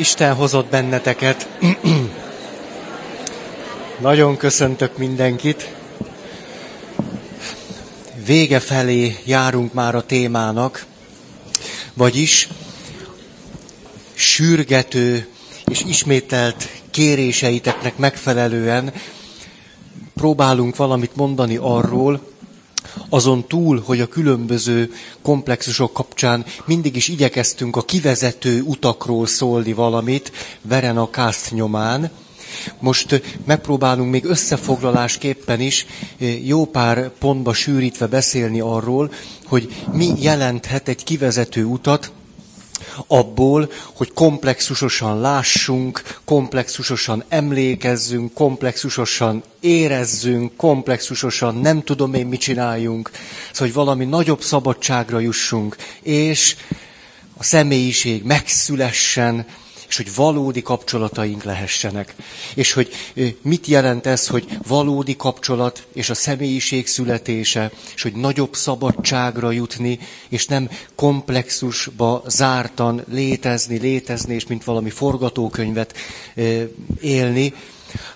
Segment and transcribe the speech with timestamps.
[0.00, 1.48] Isten hozott benneteket.
[3.98, 5.74] Nagyon köszöntök mindenkit.
[8.26, 10.86] Vége felé járunk már a témának,
[11.94, 12.48] vagyis
[14.12, 15.28] sürgető
[15.66, 18.92] és ismételt kéréseiteknek megfelelően
[20.14, 22.29] próbálunk valamit mondani arról,
[23.08, 30.32] azon túl, hogy a különböző komplexusok kapcsán mindig is igyekeztünk a kivezető utakról szólni valamit,
[30.62, 32.10] veren a kászt nyomán,
[32.78, 35.86] most megpróbálunk még összefoglalásképpen is
[36.44, 39.12] jó pár pontba sűrítve beszélni arról,
[39.44, 42.12] hogy mi jelenthet egy kivezető utat,
[43.06, 53.10] abból, hogy komplexusosan lássunk, komplexusosan emlékezzünk, komplexusosan érezzünk, komplexusosan nem tudom én mit csináljunk,
[53.52, 56.56] szóval, hogy valami nagyobb szabadságra jussunk, és
[57.36, 59.46] a személyiség megszülessen,
[59.90, 62.14] és hogy valódi kapcsolataink lehessenek.
[62.54, 62.88] És hogy
[63.42, 69.98] mit jelent ez, hogy valódi kapcsolat és a személyiség születése, és hogy nagyobb szabadságra jutni,
[70.28, 75.96] és nem komplexusba zártan létezni, létezni, és mint valami forgatókönyvet
[77.00, 77.54] élni,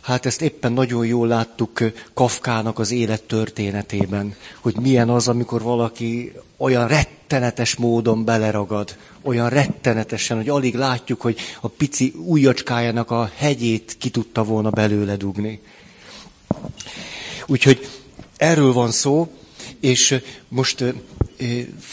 [0.01, 1.79] Hát ezt éppen nagyon jól láttuk
[2.15, 6.87] Kafkának az élet történetében, hogy milyen az, amikor valaki olyan
[7.35, 14.11] rettenetes módon beleragad, olyan rettenetesen, hogy alig látjuk, hogy a pici ujjacskájának a hegyét ki
[14.11, 15.61] tudta volna belőle dugni.
[17.47, 17.89] Úgyhogy
[18.37, 19.33] erről van szó,
[19.81, 20.85] és most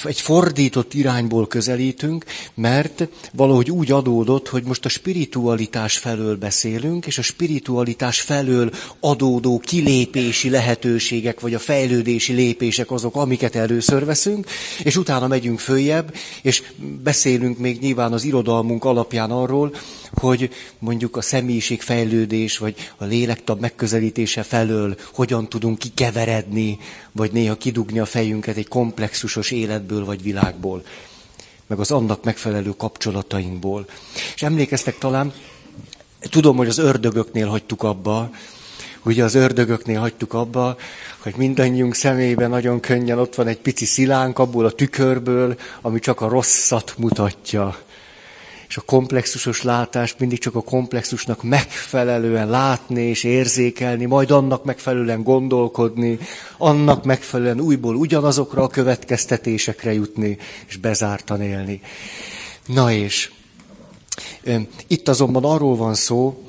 [0.03, 7.17] egy fordított irányból közelítünk, mert valahogy úgy adódott, hogy most a spiritualitás felől beszélünk, és
[7.17, 14.47] a spiritualitás felől adódó kilépési lehetőségek, vagy a fejlődési lépések azok, amiket először veszünk,
[14.84, 16.64] és utána megyünk följebb, és
[17.03, 19.73] beszélünk még nyilván az irodalmunk alapján arról,
[20.14, 26.80] hogy mondjuk a személyiségfejlődés, vagy a lélektab megközelítése felől hogyan tudunk kikeveredni,
[27.12, 30.84] vagy néha kidugni a fejünket egy komplexusos életből vagy világból,
[31.68, 33.85] meg az annak megfelelő kapcsolatainkból.
[34.35, 35.34] És emlékeztek talán,
[36.19, 38.30] tudom, hogy az ördögöknél hagytuk abba,
[39.03, 40.75] ugye az ördögöknél hagytuk abba,
[41.18, 46.22] hogy mindannyiunk szemében nagyon könnyen ott van egy pici szilánk abból a tükörből, ami csak
[46.22, 47.78] a rosszat mutatja
[48.72, 55.24] és a komplexusos látást mindig csak a komplexusnak megfelelően látni és érzékelni, majd annak megfelelően
[55.24, 56.20] gondolkodni,
[56.58, 60.38] annak megfelelően újból ugyanazokra a következtetésekre jutni,
[60.68, 61.82] és bezártan élni.
[62.66, 63.32] Na és
[64.88, 66.44] itt azonban arról van szó,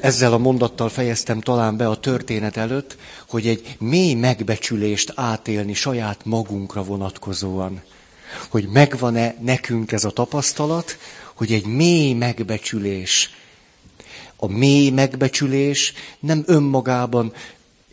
[0.00, 2.96] ezzel a mondattal fejeztem talán be a történet előtt,
[3.28, 7.82] hogy egy mély megbecsülést átélni saját magunkra vonatkozóan.
[8.48, 10.98] Hogy megvan-e nekünk ez a tapasztalat,
[11.40, 13.30] hogy egy mély megbecsülés,
[14.36, 17.32] a mély megbecsülés nem önmagában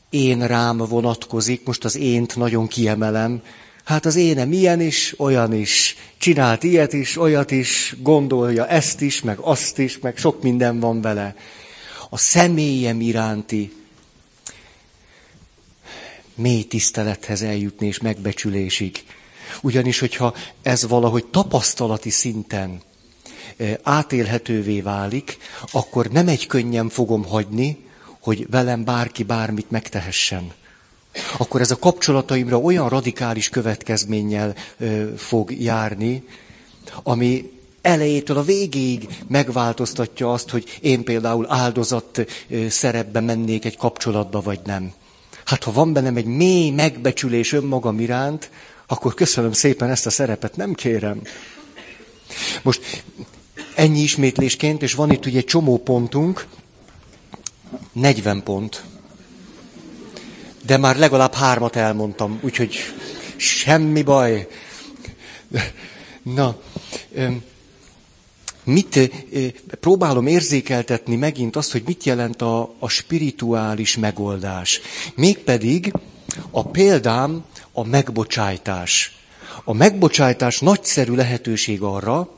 [0.10, 3.42] én rám vonatkozik, most az ént nagyon kiemelem,
[3.84, 9.22] hát az énem ilyen is, olyan is, csinált ilyet is, olyat is, gondolja ezt is,
[9.22, 11.36] meg azt is, meg sok minden van vele.
[12.10, 13.74] A személyem iránti
[16.36, 19.04] mély tisztelethez eljutni és megbecsülésig.
[19.62, 22.86] Ugyanis, hogyha ez valahogy tapasztalati szinten
[23.84, 25.38] átélhetővé válik,
[25.72, 27.86] akkor nem egy könnyen fogom hagyni,
[28.20, 30.52] hogy velem bárki bármit megtehessen.
[31.38, 34.56] Akkor ez a kapcsolataimra olyan radikális következménnyel
[35.18, 36.24] fog járni,
[37.04, 37.52] ami
[37.82, 42.26] elejétől a végéig megváltoztatja azt, hogy én például áldozat
[42.70, 44.94] szerepbe mennék egy kapcsolatba, vagy nem.
[45.46, 48.50] Hát ha van bennem egy mély megbecsülés önmagam iránt,
[48.88, 51.22] akkor köszönöm szépen ezt a szerepet, nem kérem.
[52.62, 53.04] Most
[53.78, 56.48] Ennyi ismétlésként, és van itt ugye csomó pontunk,
[57.92, 58.84] 40 pont.
[60.66, 62.76] De már legalább hármat elmondtam, úgyhogy
[63.36, 64.48] semmi baj.
[66.24, 66.62] Na,
[68.64, 69.12] mit
[69.80, 74.82] próbálom érzékeltetni megint azt, hogy mit jelent a, a spirituális megoldás.
[75.16, 75.94] Mégpedig
[76.52, 79.18] a példám a megbocsájtás.
[79.64, 82.38] A megbocsájtás nagyszerű lehetőség arra,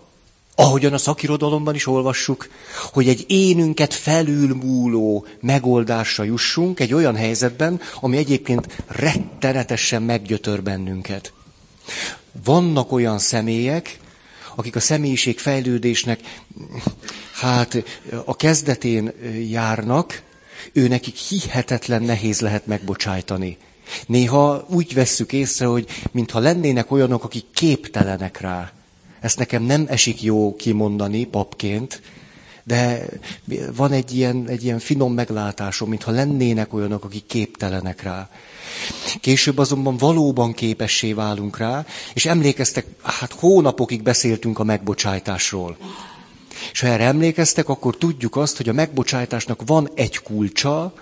[0.59, 2.49] ahogyan a szakirodalomban is olvassuk,
[2.91, 11.33] hogy egy énünket felülmúló megoldásra jussunk egy olyan helyzetben, ami egyébként rettenetesen meggyötör bennünket.
[12.43, 13.99] Vannak olyan személyek,
[14.55, 16.19] akik a személyiség fejlődésnek
[17.33, 17.83] hát
[18.25, 19.11] a kezdetén
[19.49, 20.21] járnak,
[20.73, 23.57] ő nekik hihetetlen nehéz lehet megbocsájtani.
[24.05, 28.73] Néha úgy vesszük észre, hogy mintha lennének olyanok, akik képtelenek rá
[29.21, 32.01] Ezt nekem nem esik jó kimondani papként,
[32.63, 33.05] de
[33.75, 38.29] van egy ilyen, egy ilyen finom meglátásom, mintha lennének olyanok, akik képtelenek rá.
[39.21, 45.77] Később azonban valóban képessé válunk rá, és emlékeztek, hát hónapokig beszéltünk a megbocsájtásról.
[46.71, 50.93] És ha erre emlékeztek, akkor tudjuk azt, hogy a megbocsájtásnak van egy kulcsa,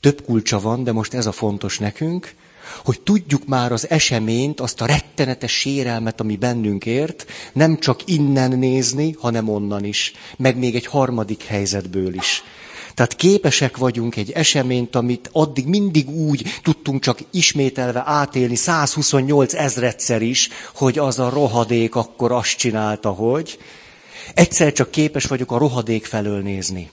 [0.00, 2.34] több kulcsa van, de most ez a fontos nekünk,
[2.84, 8.58] hogy tudjuk már az eseményt, azt a rettenetes sérelmet, ami bennünk ért, nem csak innen
[8.58, 12.42] nézni, hanem onnan is, meg még egy harmadik helyzetből is.
[12.96, 20.22] Tehát képesek vagyunk egy eseményt, amit addig mindig úgy tudtunk csak ismételve átélni 128 ezredszer
[20.22, 23.58] is, hogy az a rohadék akkor azt csinálta, hogy.
[24.34, 26.90] Egyszer csak képes vagyok a rohadék felől nézni.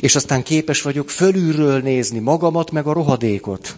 [0.00, 3.76] És aztán képes vagyok fölülről nézni magamat, meg a rohadékot.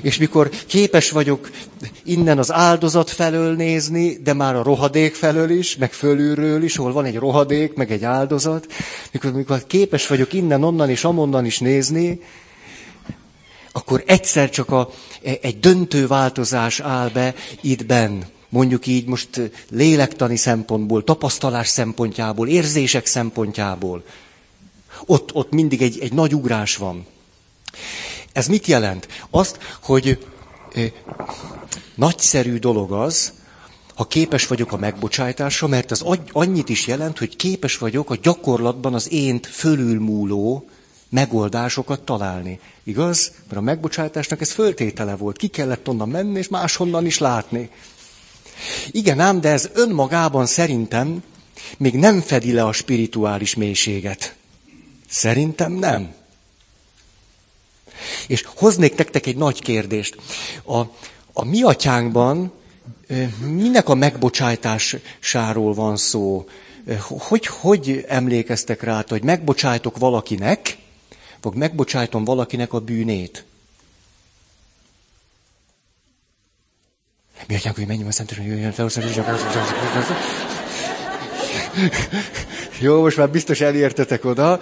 [0.00, 1.50] És mikor képes vagyok
[2.04, 6.92] innen az áldozat felől nézni, de már a rohadék felől is, meg fölülről is, ahol
[6.92, 8.66] van egy rohadék, meg egy áldozat,
[9.12, 12.20] mikor, mikor képes vagyok innen, onnan és amonnan is nézni,
[13.72, 14.90] akkor egyszer csak a,
[15.22, 18.22] egy döntő változás áll be itt benn.
[18.48, 24.04] Mondjuk így most lélektani szempontból, tapasztalás szempontjából, érzések szempontjából.
[25.06, 27.06] Ott, ott mindig egy, egy nagy ugrás van.
[28.38, 29.08] Ez mit jelent?
[29.30, 30.26] Azt, hogy
[31.94, 33.32] nagyszerű dolog az,
[33.94, 38.94] ha képes vagyok a megbocsájtásra, mert az annyit is jelent, hogy képes vagyok a gyakorlatban
[38.94, 40.68] az ént fölülmúló
[41.08, 42.60] megoldásokat találni.
[42.84, 43.32] Igaz?
[43.46, 45.36] Mert a megbocsátásnak ez föltétele volt.
[45.36, 47.70] Ki kellett onnan menni, és máshonnan is látni.
[48.90, 51.22] Igen ám, de ez önmagában szerintem
[51.78, 54.34] még nem fedi le a spirituális mélységet.
[55.08, 56.16] Szerintem nem.
[58.26, 60.16] És hoznék nektek egy nagy kérdést.
[60.64, 60.78] A,
[61.32, 62.52] a mi atyánkban
[63.40, 66.48] minek a megbocsájtásáról van szó?
[67.08, 70.76] Hogy, hogy emlékeztek rá, hogy megbocsájtok valakinek,
[71.40, 73.44] vagy megbocsájtom valakinek a bűnét?
[77.46, 78.88] Mi atyánk, hogy menjünk a hogy jöjjön fel,
[82.80, 84.60] Jó, most már biztos elértetek oda.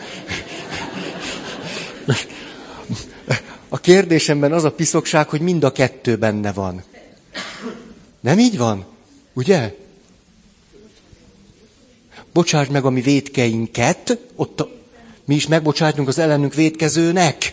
[3.76, 6.82] A kérdésemben az a piszokság, hogy mind a kettő benne van.
[8.20, 8.84] Nem így van?
[9.32, 9.74] Ugye?
[12.32, 14.70] Bocsáss meg a mi védkeinket, ott a,
[15.24, 17.52] mi is megbocsájtunk az ellenünk védkezőnek.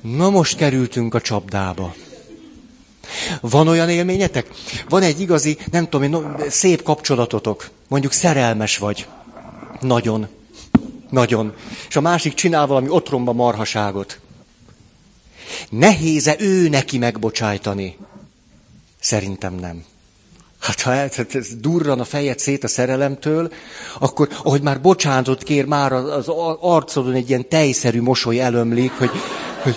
[0.00, 1.94] Na most kerültünk a csapdába.
[3.40, 4.48] Van olyan élményetek?
[4.88, 7.70] Van egy igazi, nem tudom én, szép kapcsolatotok.
[7.88, 9.06] Mondjuk szerelmes vagy.
[9.80, 10.28] Nagyon.
[11.12, 11.54] Nagyon.
[11.88, 14.20] És a másik csinál valami otromba marhaságot.
[15.68, 17.96] Nehéze ő neki megbocsájtani?
[19.00, 19.84] Szerintem nem.
[20.60, 23.52] Hát ha el, ez durran a fejed szét a szerelemtől,
[23.98, 26.28] akkor, ahogy már bocsánatot kér, már az
[26.60, 29.10] arcodon egy ilyen tejszerű mosoly elömlik, hogy,
[29.62, 29.76] hogy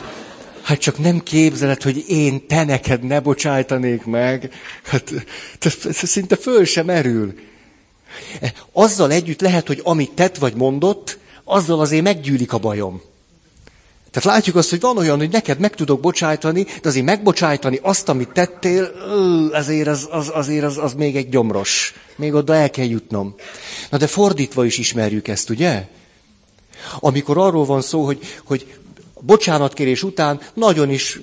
[0.62, 4.52] hát csak nem képzeled, hogy én te neked ne bocsájtanék meg.
[4.84, 5.14] Hát
[5.60, 7.34] ez szinte föl sem erül.
[8.72, 13.02] Azzal együtt lehet, hogy amit tett vagy mondott, azzal azért meggyűlik a bajom.
[14.12, 18.10] Tehát látjuk azt, hogy van olyan, hogy neked meg tudok bocsájtani, de azért megbocsájtani azt,
[18.10, 18.92] amit tettél,
[19.52, 21.94] azért az, az, azért az, az még egy gyomros.
[22.16, 23.36] Még oda el kell jutnom.
[23.90, 25.88] Na de fordítva is ismerjük ezt, ugye?
[27.00, 28.76] Amikor arról van szó, hogy, hogy
[29.20, 31.20] bocsánatkérés után nagyon is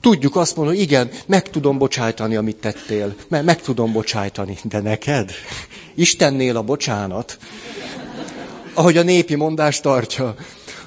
[0.00, 3.14] tudjuk azt mondani, hogy igen, meg tudom bocsájtani, amit tettél.
[3.28, 4.58] Meg, meg tudom bocsájtani.
[4.62, 5.30] De neked?
[5.94, 7.38] Istennél a bocsánat
[8.74, 10.34] ahogy a népi mondás tartja.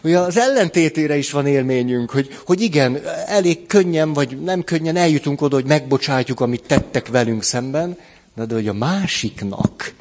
[0.03, 5.41] Ugye az ellentétére is van élményünk, hogy, hogy igen, elég könnyen, vagy nem könnyen eljutunk
[5.41, 7.97] oda, hogy megbocsátjuk, amit tettek velünk szemben,
[8.35, 9.93] de, de hogy a másiknak,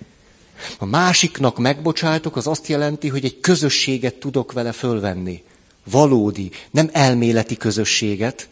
[0.78, 5.42] a másiknak megbocsájtok, az azt jelenti, hogy egy közösséget tudok vele fölvenni.
[5.90, 8.48] Valódi, nem elméleti közösséget,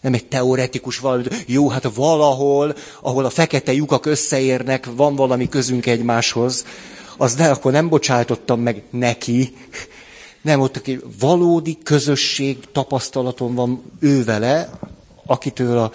[0.00, 5.86] nem egy teoretikus valami, jó, hát valahol, ahol a fekete lyukak összeérnek, van valami közünk
[5.86, 6.64] egymáshoz,
[7.18, 9.56] az ne, akkor nem bocsájtottam meg neki,
[10.40, 14.70] nem, ott aki valódi közösség tapasztalatom van ő vele,
[15.26, 15.92] akitől a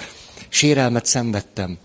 [0.49, 1.77] sérelmet szenvedtem.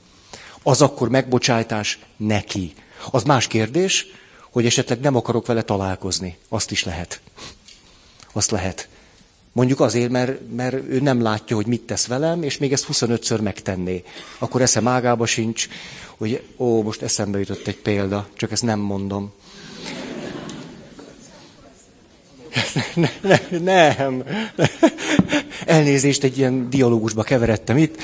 [0.62, 2.74] Az akkor megbocsájtás neki.
[3.10, 4.06] Az más kérdés,
[4.50, 6.38] hogy esetleg nem akarok vele találkozni.
[6.48, 7.20] Azt is lehet.
[8.32, 8.88] Azt lehet.
[9.58, 13.42] Mondjuk azért, mert, mert ő nem látja, hogy mit tesz velem, és még ezt 25-ször
[13.42, 14.02] megtenné.
[14.38, 15.68] Akkor eszem ágába sincs,
[16.16, 19.32] hogy ó, most eszembe jutott egy példa, csak ezt nem mondom.
[22.94, 24.24] Ne, ne, nem.
[25.66, 28.02] Elnézést, egy ilyen dialógusba keveredtem itt.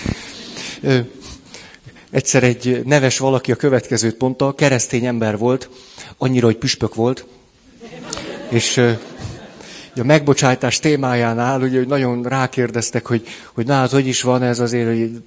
[2.11, 5.68] Egyszer egy neves valaki a következőt mondta, keresztény ember volt,
[6.18, 7.26] annyira, hogy püspök volt,
[8.49, 8.80] és
[10.01, 14.61] a megbocsátás témájánál, ugye, hogy nagyon rákérdeztek, hogy, hogy na, hát, hogy is van ez
[14.61, 15.23] azért, hogy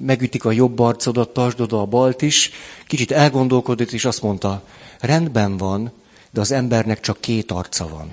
[0.00, 2.50] megütik a jobb arcodat, tartsd oda a balt is.
[2.86, 4.62] Kicsit elgondolkodott, és azt mondta,
[5.00, 5.92] rendben van,
[6.30, 8.08] de az embernek csak két arca van.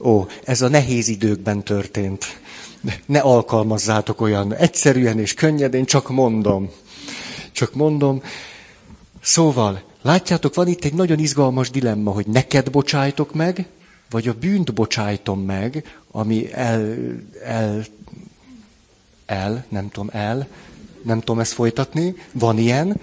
[0.00, 2.40] Ó, ez a nehéz időkben történt.
[3.06, 6.70] Ne alkalmazzátok olyan egyszerűen és könnyedén, csak mondom.
[7.52, 8.22] Csak mondom.
[9.20, 13.66] Szóval, látjátok, van itt egy nagyon izgalmas dilemma, hogy neked bocsájtok meg,
[14.10, 16.96] vagy a bűnt bocsájtom meg, ami el,
[17.44, 17.86] el,
[19.26, 20.48] el, nem tudom, el,
[21.02, 23.00] nem tudom ezt folytatni, van ilyen.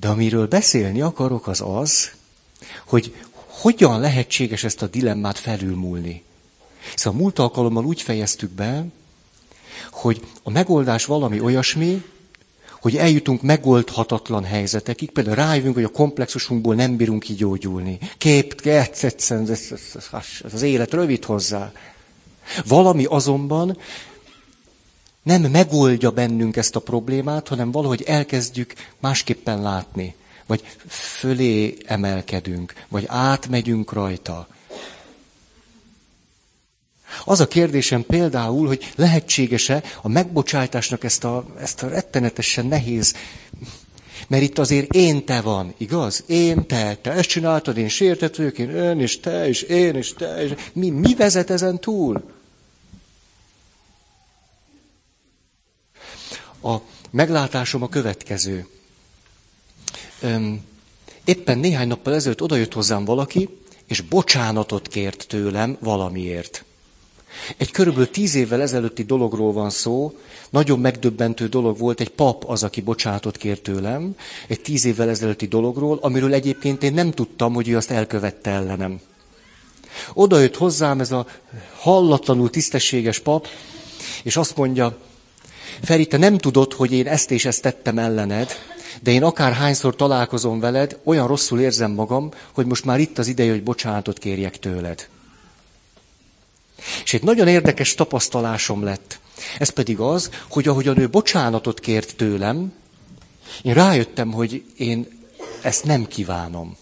[0.00, 2.10] De amiről beszélni akarok, az az,
[2.84, 3.14] hogy
[3.46, 6.22] hogyan lehetséges ezt a dilemmát felülmúlni.
[6.94, 8.84] Szóval múlt alkalommal úgy fejeztük be,
[9.90, 12.02] hogy a megoldás valami olyasmi,
[12.80, 17.98] hogy eljutunk megoldhatatlan helyzetekig, például rájövünk, hogy a komplexusunkból nem bírunk kigyógyulni.
[18.18, 20.10] Kép, egyszerűen, ez, ez,
[20.44, 21.72] ez az élet rövid hozzá.
[22.66, 23.78] Valami azonban
[25.22, 30.14] nem megoldja bennünk ezt a problémát, hanem valahogy elkezdjük másképpen látni.
[30.46, 34.48] Vagy fölé emelkedünk, vagy átmegyünk rajta.
[37.24, 43.14] Az a kérdésem például, hogy lehetséges-e a megbocsátásnak ezt a, ezt a rettenetesen nehéz,
[44.28, 46.24] mert itt azért én te van, igaz?
[46.26, 50.12] Én te, te ezt csináltad, én sértett vagyok, én ön, és te, és én, és
[50.12, 52.22] te, és mi, mi vezet ezen túl?
[56.62, 56.76] A
[57.10, 58.66] meglátásom a következő.
[61.24, 63.48] Éppen néhány nappal ezelőtt odajött hozzám valaki,
[63.86, 66.64] és bocsánatot kért tőlem valamiért.
[67.56, 70.18] Egy körülbelül tíz évvel ezelőtti dologról van szó,
[70.50, 74.16] nagyon megdöbbentő dolog volt, egy pap az, aki bocsánatot kért tőlem,
[74.48, 79.00] egy tíz évvel ezelőtti dologról, amiről egyébként én nem tudtam, hogy ő azt elkövette ellenem.
[80.14, 81.26] Oda jött hozzám ez a
[81.78, 83.46] hallatlanul tisztességes pap,
[84.22, 84.98] és azt mondja,
[85.82, 88.50] Feri, te nem tudod, hogy én ezt és ezt tettem ellened,
[89.02, 93.26] de én akár hányszor találkozom veled, olyan rosszul érzem magam, hogy most már itt az
[93.26, 95.08] ideje, hogy bocsánatot kérjek tőled.
[97.04, 99.18] És egy nagyon érdekes tapasztalásom lett.
[99.58, 102.72] Ez pedig az, hogy ahogyan ő bocsánatot kért tőlem,
[103.62, 105.08] én rájöttem, hogy én
[105.62, 106.76] ezt nem kívánom.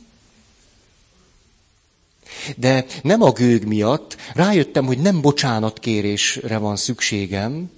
[2.57, 7.71] De nem a gőg miatt, rájöttem, hogy nem bocsánatkérésre van szükségem,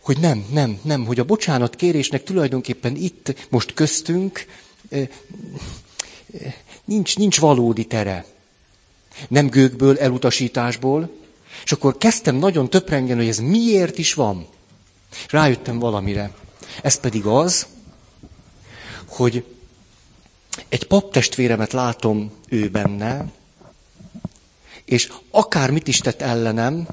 [0.00, 4.46] hogy nem, nem, nem, hogy a bocsánat kérésnek tulajdonképpen itt, most köztünk
[6.84, 8.24] nincs, nincs valódi tere.
[9.28, 11.10] Nem gőkből, elutasításból.
[11.64, 14.46] És akkor kezdtem nagyon töprengeni, hogy ez miért is van.
[15.30, 16.32] Rájöttem valamire.
[16.82, 17.66] Ez pedig az,
[19.06, 19.44] hogy
[20.68, 23.26] egy paptestvéremet látom ő benne,
[24.84, 26.86] és akármit is tett ellenem,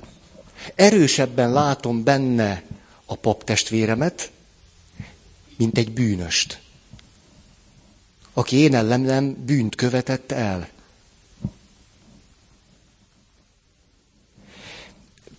[0.75, 2.63] erősebben látom benne
[3.05, 4.31] a paptestvéremet,
[5.57, 6.59] mint egy bűnöst,
[8.33, 10.69] aki én ellenem bűnt követett el.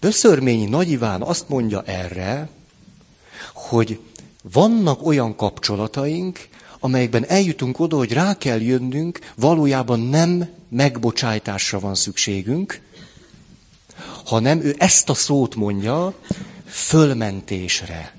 [0.03, 2.49] Böszörményi Nagy Iván azt mondja erre,
[3.53, 4.01] hogy
[4.53, 6.49] vannak olyan kapcsolataink,
[6.81, 12.81] amelyekben eljutunk oda, hogy rá kell jönnünk, valójában nem megbocsájtásra van szükségünk,
[14.25, 16.15] hanem ő ezt a szót mondja,
[16.67, 18.15] fölmentésre.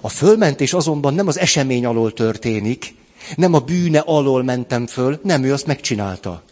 [0.00, 2.94] A fölmentés azonban nem az esemény alól történik,
[3.36, 6.42] nem a bűne alól mentem föl, nem ő azt megcsinálta.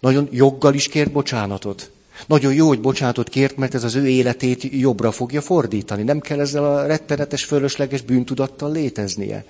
[0.00, 1.90] Nagyon joggal is kért bocsánatot.
[2.26, 6.02] Nagyon jó, hogy bocsánatot kért, mert ez az ő életét jobbra fogja fordítani.
[6.02, 9.44] Nem kell ezzel a rettenetes, fölösleges bűntudattal léteznie.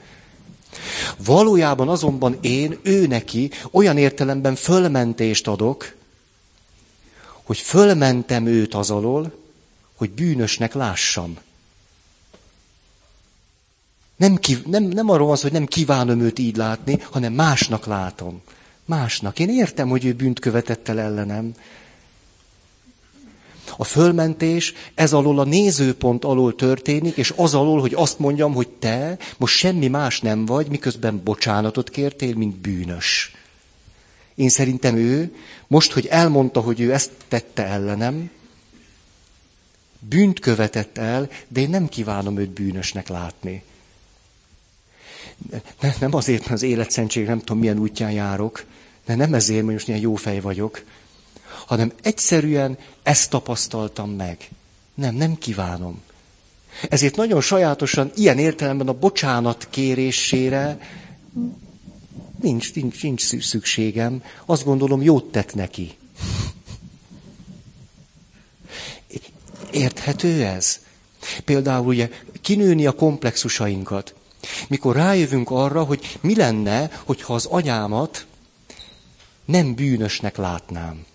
[1.25, 5.94] Valójában azonban én, ő neki olyan értelemben fölmentést adok,
[7.42, 9.32] hogy fölmentem őt az alól,
[9.96, 11.38] hogy bűnösnek lássam.
[14.16, 17.87] Nem, kív- nem, nem arról van szó, hogy nem kívánom őt így látni, hanem másnak
[17.87, 18.40] látom.
[18.84, 19.38] Másnak.
[19.38, 21.54] Én értem, hogy ő bűnt követett el ellenem.
[23.76, 28.68] A fölmentés ez alól a nézőpont alól történik, és az alól, hogy azt mondjam, hogy
[28.68, 33.32] te most semmi más nem vagy, miközben bocsánatot kértél, mint bűnös.
[34.34, 35.34] Én szerintem ő,
[35.66, 38.30] most, hogy elmondta, hogy ő ezt tette ellenem,
[39.98, 43.62] bűnt követett el, de én nem kívánom őt bűnösnek látni.
[45.80, 48.64] ne, nem azért, mert az életszentség nem tudom milyen útján járok,
[49.06, 50.84] de nem ezért, mert most ilyen jó fej vagyok,
[51.68, 54.48] hanem egyszerűen ezt tapasztaltam meg.
[54.94, 56.02] Nem, nem kívánom.
[56.88, 60.78] Ezért nagyon sajátosan, ilyen értelemben a bocsánat kérésére
[62.40, 64.22] nincs, nincs, nincs szükségem.
[64.46, 65.96] Azt gondolom, jót tett neki.
[69.70, 70.80] Érthető ez?
[71.44, 72.10] Például ugye
[72.40, 74.14] kinőni a komplexusainkat.
[74.68, 78.26] Mikor rájövünk arra, hogy mi lenne, hogyha az anyámat
[79.44, 81.06] nem bűnösnek látnám.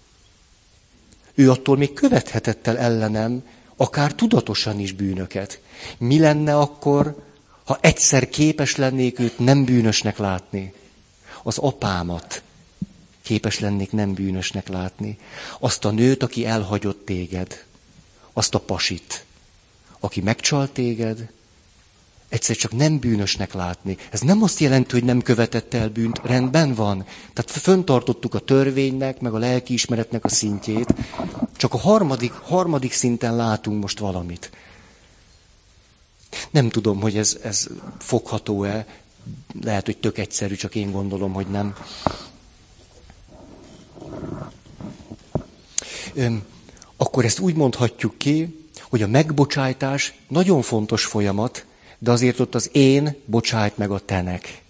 [1.33, 3.43] Ő attól még követhetett el ellenem,
[3.75, 5.61] akár tudatosan is bűnöket.
[5.97, 7.23] Mi lenne akkor,
[7.63, 10.73] ha egyszer képes lennék őt nem bűnösnek látni?
[11.43, 12.41] Az apámat
[13.21, 15.17] képes lennék nem bűnösnek látni.
[15.59, 17.63] Azt a nőt, aki elhagyott téged.
[18.33, 19.25] Azt a pasit,
[19.99, 21.29] aki megcsalt téged,
[22.33, 23.97] egyszer csak nem bűnösnek látni.
[24.11, 27.05] Ez nem azt jelenti, hogy nem követett el bűnt, rendben van.
[27.33, 30.93] Tehát föntartottuk a törvénynek, meg a lelkiismeretnek a szintjét,
[31.57, 34.51] csak a harmadik, harmadik szinten látunk most valamit.
[36.51, 37.67] Nem tudom, hogy ez, ez
[37.99, 38.87] fogható-e,
[39.61, 41.75] lehet, hogy tök egyszerű, csak én gondolom, hogy nem.
[46.13, 46.43] Öm,
[46.97, 51.65] akkor ezt úgy mondhatjuk ki, hogy a megbocsájtás nagyon fontos folyamat,
[52.03, 54.61] de azért ott az én bocsájt meg a tenek.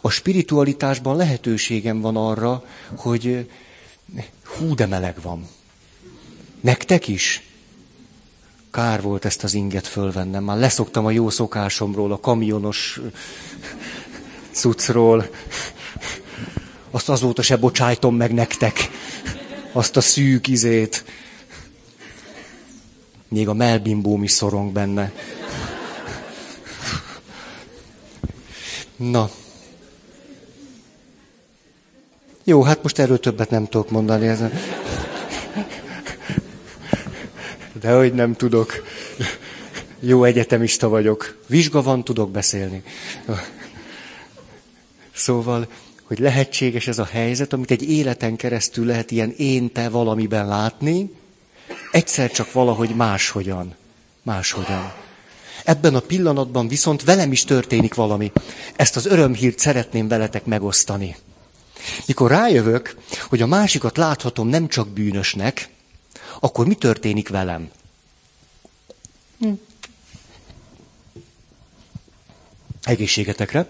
[0.00, 2.64] A spiritualitásban lehetőségem van arra,
[2.96, 3.50] hogy
[4.44, 5.48] hú, de meleg van.
[6.60, 7.42] Nektek is?
[8.70, 10.44] Kár volt ezt az inget fölvennem.
[10.44, 13.00] Már leszoktam a jó szokásomról, a kamionos
[14.50, 15.28] cuccról.
[16.90, 18.90] Azt azóta se bocsájtom meg nektek.
[19.72, 21.04] Azt a szűk izét.
[23.32, 25.12] Még a melbimbóm is szorong benne.
[28.96, 29.30] Na.
[32.44, 34.26] Jó, hát most erről többet nem tudok mondani.
[34.26, 34.40] Ez
[37.80, 38.82] De hogy nem tudok.
[40.00, 41.38] Jó egyetemista vagyok.
[41.46, 42.82] Vizsga van, tudok beszélni.
[45.14, 45.68] Szóval,
[46.02, 51.10] hogy lehetséges ez a helyzet, amit egy életen keresztül lehet ilyen én-te valamiben látni,
[51.92, 53.74] egyszer csak valahogy máshogyan.
[54.22, 54.92] Máshogyan.
[55.64, 58.32] Ebben a pillanatban viszont velem is történik valami.
[58.76, 61.16] Ezt az örömhírt szeretném veletek megosztani.
[62.06, 62.96] Mikor rájövök,
[63.28, 65.68] hogy a másikat láthatom nem csak bűnösnek,
[66.40, 67.70] akkor mi történik velem?
[69.38, 69.52] Hm.
[72.82, 73.66] Egészségetekre.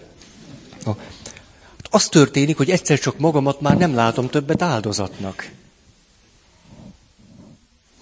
[1.89, 5.51] Az történik, hogy egyszer csak magamat már nem látom többet áldozatnak.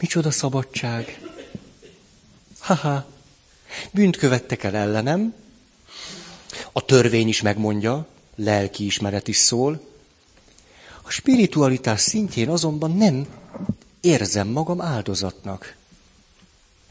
[0.02, 1.22] Micsoda szabadság.
[2.60, 3.06] Haha.
[3.92, 5.34] Bűnt követtek el ellenem,
[6.72, 9.88] a törvény is megmondja, lelki ismeret is szól.
[11.02, 13.28] A spiritualitás szintjén azonban nem
[14.02, 15.76] érzem magam áldozatnak.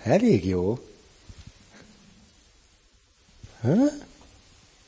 [0.03, 0.79] Elég jó.
[3.61, 3.75] Ha?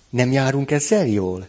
[0.08, 1.48] Nem járunk ezzel jól?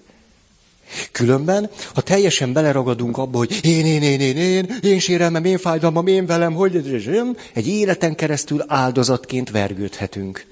[1.12, 6.08] Különben, ha teljesen beleragadunk abba, hogy én, én, én, én, én, én sérelmem, én fájdalmam,
[6.08, 6.75] én velem, hogy
[7.53, 10.45] egy életen keresztül áldozatként vergődhetünk.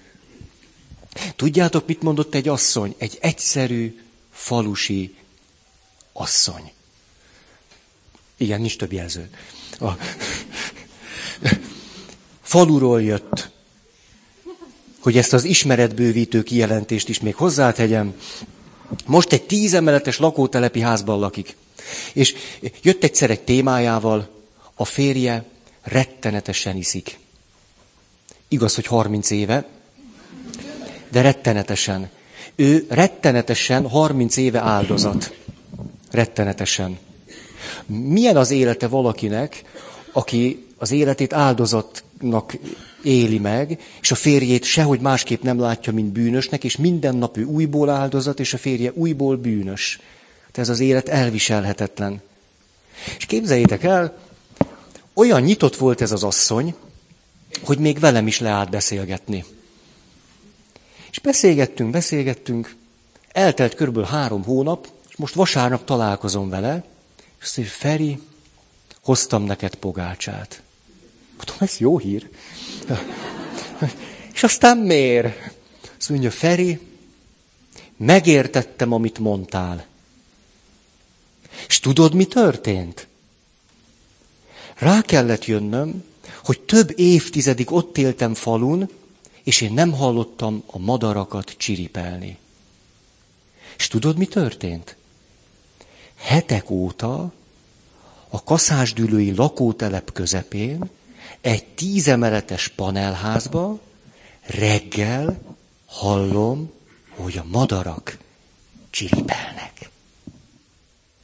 [1.35, 2.95] Tudjátok, mit mondott egy asszony?
[2.97, 3.99] Egy egyszerű,
[4.31, 5.15] falusi
[6.13, 6.71] asszony.
[8.37, 9.29] Igen, nincs több jelző.
[9.79, 9.89] A...
[12.41, 13.49] Faluról jött,
[14.99, 18.13] hogy ezt az ismeretbővítő kijelentést is még hozzátegyem.
[19.05, 21.55] Most egy tízemeletes lakótelepi házban lakik.
[22.13, 22.35] És
[22.81, 24.29] jött egyszer egy témájával,
[24.75, 25.43] a férje
[25.81, 27.19] rettenetesen iszik.
[28.47, 29.65] Igaz, hogy 30 éve,
[31.11, 32.09] de rettenetesen.
[32.55, 35.33] Ő rettenetesen 30 éve áldozat.
[36.11, 36.97] Rettenetesen.
[37.85, 39.63] Milyen az élete valakinek,
[40.11, 42.57] aki az életét áldozatnak
[43.03, 47.43] éli meg, és a férjét sehogy másképp nem látja, mint bűnösnek, és minden nap ő
[47.43, 49.99] újból áldozat, és a férje újból bűnös.
[50.39, 52.21] Tehát ez az élet elviselhetetlen.
[53.17, 54.17] És képzeljétek el,
[55.13, 56.75] olyan nyitott volt ez az asszony,
[57.63, 59.45] hogy még velem is leállt beszélgetni.
[61.11, 62.75] És beszélgettünk, beszélgettünk,
[63.31, 66.83] eltelt körülbelül három hónap, és most vasárnap találkozom vele,
[67.39, 68.19] és azt mondja, Feri,
[69.01, 70.61] hoztam neked pogácsát.
[71.37, 72.29] Mondom, ez jó hír.
[74.33, 75.53] És aztán miért?
[75.97, 76.79] Azt mondja, Feri,
[77.97, 79.85] megértettem, amit mondtál.
[81.67, 83.07] És tudod, mi történt?
[84.75, 86.03] Rá kellett jönnöm,
[86.43, 88.89] hogy több évtizedig ott éltem falun,
[89.43, 92.37] és én nem hallottam a madarakat csiripelni.
[93.77, 94.95] És tudod, mi történt?
[96.15, 97.33] Hetek óta
[98.29, 100.89] a kaszásdülői lakótelep közepén
[101.41, 103.79] egy tízemeletes panelházba
[104.41, 105.41] reggel
[105.85, 106.71] hallom,
[107.09, 108.17] hogy a madarak
[108.89, 109.89] csiripelnek.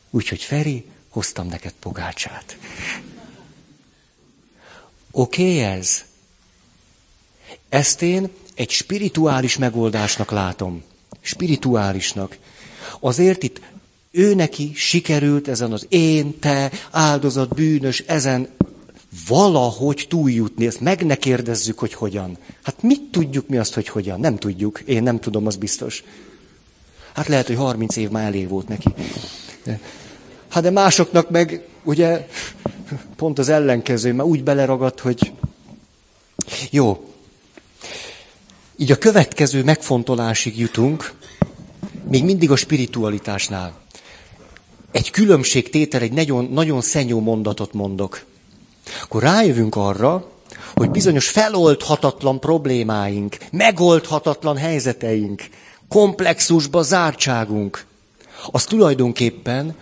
[0.10, 2.58] Úgyhogy Feri, hoztam neked pogácsát.
[5.12, 6.03] Oké okay, ez?
[7.69, 10.84] Ezt én egy spirituális megoldásnak látom.
[11.21, 12.38] Spirituálisnak.
[12.99, 13.62] Azért itt
[14.12, 18.49] ő neki sikerült ezen az én, te, áldozat, bűnös, ezen
[19.27, 20.65] valahogy túljutni.
[20.65, 22.38] Ezt meg ne kérdezzük, hogy hogyan.
[22.63, 24.19] Hát mit tudjuk mi azt, hogy hogyan?
[24.19, 24.80] Nem tudjuk.
[24.80, 26.03] Én nem tudom, az biztos.
[27.13, 28.88] Hát lehet, hogy 30 év már elég volt neki.
[30.47, 32.27] Hát de másoknak meg, ugye,
[33.15, 35.32] pont az ellenkező, mert úgy beleragadt, hogy
[36.71, 37.13] jó.
[38.77, 41.13] Így a következő megfontolásig jutunk,
[42.10, 43.73] még mindig a spiritualitásnál.
[44.91, 48.25] Egy különbségtétel, egy nagyon, nagyon szenyó mondatot mondok.
[49.04, 50.32] Akkor rájövünk arra,
[50.76, 55.43] hogy bizonyos feloldhatatlan problémáink, megoldhatatlan helyzeteink,
[55.88, 57.86] komplexusba zártságunk,
[58.52, 59.76] az tulajdonképpen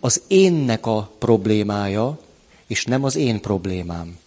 [0.00, 2.18] az énnek a problémája,
[2.66, 4.18] és nem az én problémám.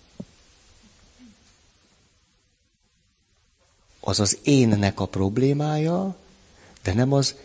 [3.99, 6.15] Az az énnek a problémája,
[6.83, 7.35] de nem az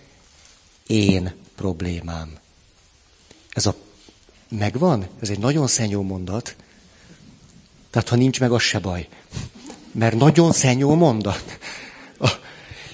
[0.86, 2.38] én problémám.
[3.52, 3.74] Ez a
[4.48, 5.06] megvan?
[5.20, 6.56] Ez egy nagyon szenyó mondat.
[7.98, 9.08] Tehát ha nincs meg, az se baj.
[9.92, 11.58] Mert nagyon szenyó mondat.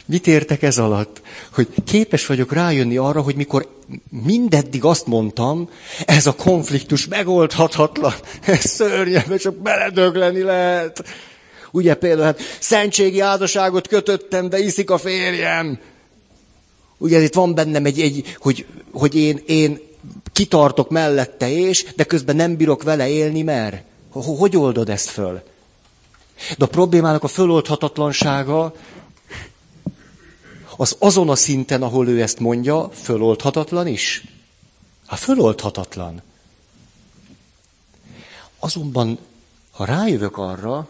[0.06, 1.20] Mit értek ez alatt?
[1.52, 3.68] Hogy képes vagyok rájönni arra, hogy mikor
[4.24, 5.68] mindeddig azt mondtam,
[6.04, 8.14] ez a konfliktus megoldhatatlan,
[8.46, 11.04] ez szörnyű, mert csak beledögleni lehet.
[11.70, 15.78] Ugye például, hát szentségi áldoságot kötöttem, de iszik a férjem.
[16.98, 19.80] Ugye itt van bennem egy, egy hogy, hogy én, én
[20.32, 25.42] kitartok mellette és, de közben nem bírok vele élni, mert hogy oldod ezt föl?
[26.58, 28.74] De a problémának a föloldhatatlansága
[30.76, 34.24] az azon a szinten, ahol ő ezt mondja, föloldhatatlan is?
[35.06, 36.22] Hát föloldhatatlan.
[38.58, 39.18] Azonban,
[39.70, 40.88] ha rájövök arra,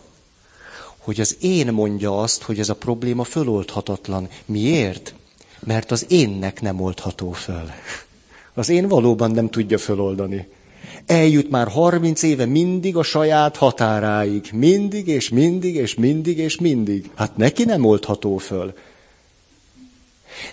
[0.98, 4.28] hogy az én mondja azt, hogy ez a probléma föloldhatatlan.
[4.44, 5.14] Miért?
[5.58, 7.70] Mert az énnek nem oldható föl.
[8.54, 10.48] Az én valóban nem tudja föloldani.
[11.06, 14.48] Eljut már 30 éve mindig a saját határáig.
[14.52, 17.10] Mindig és mindig és mindig és mindig.
[17.14, 18.74] Hát neki nem oldható föl.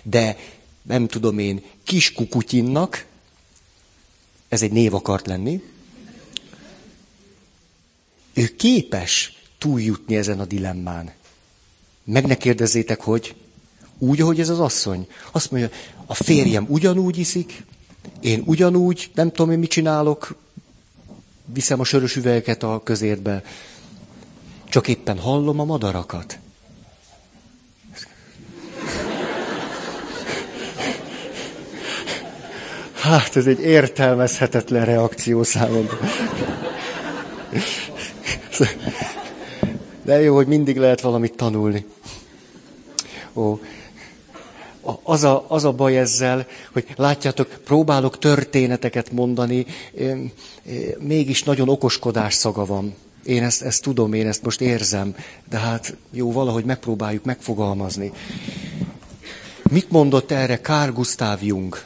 [0.02, 0.36] De
[0.82, 3.06] nem tudom én, kis kukutyinnak,
[4.48, 5.62] ez egy név akart lenni,
[8.32, 11.12] ő képes túljutni ezen a dilemmán.
[12.04, 13.34] Meg ne kérdezzétek, hogy
[13.98, 15.06] úgy, ahogy ez az asszony.
[15.32, 15.70] Azt mondja,
[16.06, 17.62] a férjem ugyanúgy iszik,
[18.20, 20.34] én ugyanúgy, nem tudom én mit csinálok,
[21.44, 23.42] viszem a sörös üvegeket a közértbe,
[24.68, 26.38] csak éppen hallom a madarakat.
[32.94, 35.98] Hát, ez egy értelmezhetetlen reakció számomra.
[40.02, 41.86] De jó, hogy mindig lehet valamit tanulni.
[43.32, 43.58] Ó,
[45.02, 49.66] az a, az a baj ezzel, hogy látjátok, próbálok történeteket mondani,
[50.98, 52.94] mégis nagyon okoskodás szaga van.
[53.24, 55.14] Én ezt, ezt tudom, én ezt most érzem,
[55.48, 58.12] de hát jó, valahogy megpróbáljuk megfogalmazni.
[59.70, 61.82] Mit mondott erre Carl Gustav Jung?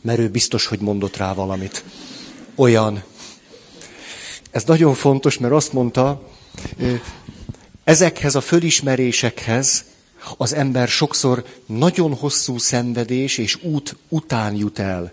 [0.00, 1.84] Mert ő biztos, hogy mondott rá valamit.
[2.54, 3.02] Olyan.
[4.50, 6.28] Ez nagyon fontos, mert azt mondta,
[7.84, 9.84] ezekhez a fölismerésekhez
[10.36, 15.12] az ember sokszor nagyon hosszú szenvedés és út után jut el.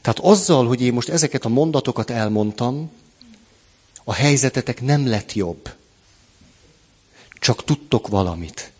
[0.00, 2.90] Tehát azzal, hogy én most ezeket a mondatokat elmondtam,
[4.04, 5.70] a helyzetetek nem lett jobb.
[7.40, 8.72] Csak tudtok valamit.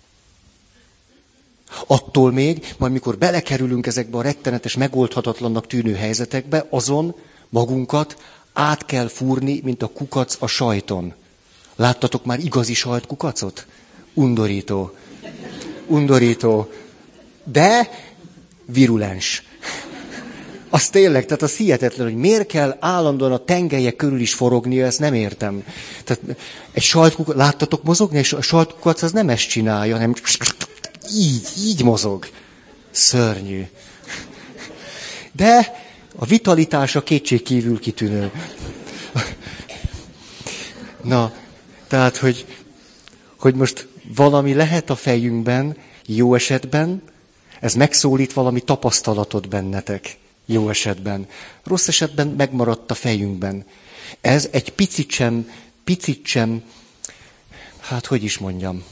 [1.86, 7.14] Attól még, majd mikor belekerülünk ezekbe a rettenetes, megoldhatatlannak tűnő helyzetekbe, azon
[7.48, 8.16] magunkat
[8.52, 11.14] át kell fúrni, mint a kukac a sajton.
[11.76, 13.66] Láttatok már igazi sajtkukacot?
[14.16, 14.94] Undorító.
[15.86, 16.70] Undorító.
[17.44, 17.90] De
[18.64, 19.42] virulens.
[20.70, 24.98] Az tényleg, tehát az hihetetlen, hogy miért kell állandóan a tengelyek körül is forognia, ezt
[24.98, 25.64] nem értem.
[26.04, 26.22] Tehát
[26.72, 28.18] egy sajtkukac, láttatok mozogni?
[28.18, 30.14] És a sajtkukac az nem ezt csinálja, hanem
[31.14, 32.28] így, így mozog.
[32.90, 33.62] Szörnyű.
[35.32, 35.74] De
[36.16, 38.30] a vitalitása kétségkívül kitűnő.
[41.02, 41.32] Na,
[41.88, 42.46] tehát, hogy
[43.46, 47.02] hogy most valami lehet a fejünkben, jó esetben,
[47.60, 51.26] ez megszólít valami tapasztalatot bennetek, jó esetben.
[51.64, 53.64] Rossz esetben megmaradt a fejünkben.
[54.20, 55.50] Ez egy picit sem,
[55.84, 56.62] picit sem,
[57.80, 58.82] hát hogy is mondjam,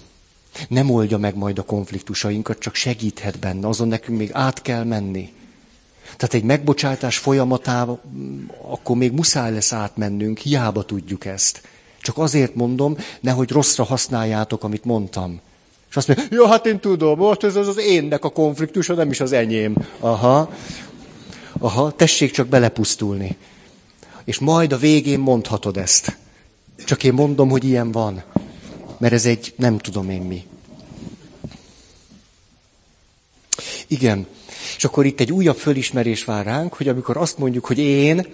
[0.69, 5.33] nem oldja meg majd a konfliktusainkat, csak segíthet benne, azon nekünk még át kell menni.
[6.03, 8.01] Tehát egy megbocsátás folyamatában
[8.63, 11.63] akkor még muszáj lesz átmennünk, hiába tudjuk ezt.
[12.05, 15.41] Csak azért mondom, nehogy rosszra használjátok, amit mondtam.
[15.91, 19.11] És azt mondja, jó, hát én tudom, most ez az, az énnek a konfliktusa, nem
[19.11, 19.75] is az enyém.
[20.01, 20.53] Aha,
[21.59, 23.37] aha, tessék csak belepusztulni.
[24.25, 26.17] És majd a végén mondhatod ezt.
[26.85, 28.23] Csak én mondom, hogy ilyen van.
[28.99, 30.47] Mert ez egy nem tudom én mi.
[33.87, 34.27] Igen.
[34.77, 38.27] És akkor itt egy újabb fölismerés vár ránk, hogy amikor azt mondjuk, hogy én,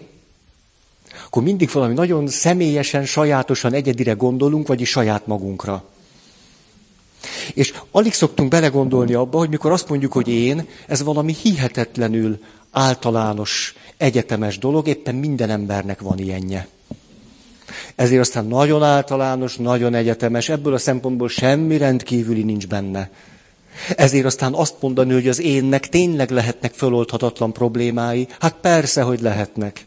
[1.26, 5.84] akkor mindig valami nagyon személyesen, sajátosan, egyedire gondolunk, vagyis saját magunkra.
[7.54, 12.38] És alig szoktunk belegondolni abba, hogy mikor azt mondjuk, hogy én, ez valami hihetetlenül
[12.70, 16.68] általános, egyetemes dolog, éppen minden embernek van ilyenje.
[17.94, 23.10] Ezért aztán nagyon általános, nagyon egyetemes, ebből a szempontból semmi rendkívüli nincs benne.
[23.96, 29.86] Ezért aztán azt mondani, hogy az énnek tényleg lehetnek föloldhatatlan problémái, hát persze, hogy lehetnek.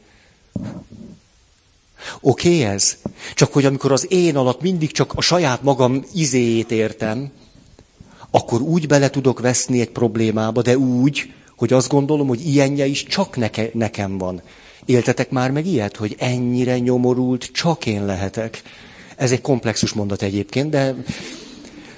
[2.21, 2.97] Oké okay ez?
[3.33, 7.31] Csak hogy amikor az én alatt mindig csak a saját magam izéjét értem,
[8.31, 13.03] akkor úgy bele tudok veszni egy problémába, de úgy, hogy azt gondolom, hogy ilyenje is
[13.03, 14.41] csak neke, nekem van.
[14.85, 18.61] Éltetek már meg ilyet, hogy ennyire nyomorult csak én lehetek?
[19.15, 20.95] Ez egy komplexus mondat egyébként, de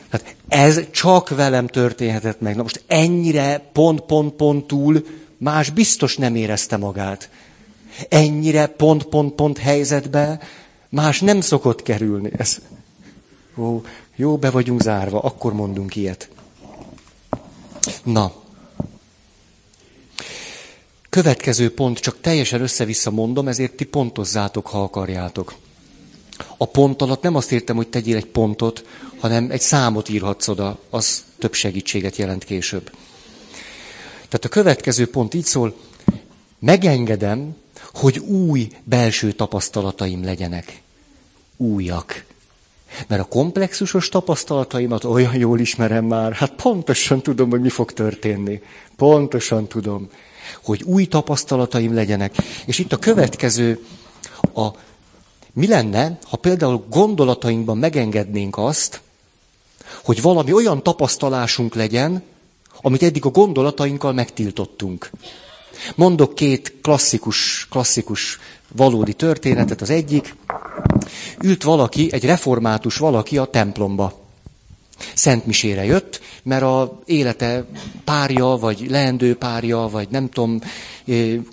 [0.09, 2.55] hát ez csak velem történhetett meg.
[2.55, 5.05] Na most ennyire pont-pont-pont túl
[5.37, 7.29] más biztos nem érezte magát.
[8.09, 10.39] Ennyire pont-pont-pont helyzetbe
[10.89, 12.31] más nem szokott kerülni.
[12.37, 12.57] Ez,
[13.57, 13.81] ó,
[14.15, 16.29] jó, be vagyunk zárva, akkor mondunk ilyet.
[18.03, 18.33] Na.
[21.09, 25.55] Következő pont, csak teljesen össze-vissza mondom, ezért ti pontozzátok, ha akarjátok.
[26.57, 28.85] A pont alatt nem azt értem, hogy tegyél egy pontot,
[29.19, 32.91] hanem egy számot írhatsz oda, az több segítséget jelent később.
[34.13, 35.75] Tehát a következő pont így szól,
[36.59, 37.55] megengedem,
[37.95, 40.81] hogy új belső tapasztalataim legyenek.
[41.57, 42.25] Újak.
[43.07, 48.61] Mert a komplexusos tapasztalataimat olyan jól ismerem már, hát pontosan tudom, hogy mi fog történni.
[48.95, 50.09] Pontosan tudom,
[50.63, 52.35] hogy új tapasztalataim legyenek.
[52.65, 53.85] És itt a következő,
[54.53, 54.67] a,
[55.53, 59.01] mi lenne, ha például gondolatainkban megengednénk azt,
[60.03, 62.23] hogy valami olyan tapasztalásunk legyen,
[62.81, 65.09] amit eddig a gondolatainkkal megtiltottunk.
[65.95, 68.39] Mondok két klasszikus, klasszikus
[68.75, 69.81] valódi történetet.
[69.81, 70.35] Az egyik,
[71.41, 74.23] ült valaki, egy református valaki a templomba.
[75.13, 77.65] Szentmisére jött, mert a élete
[78.03, 80.59] párja, vagy leendő párja, vagy nem tudom,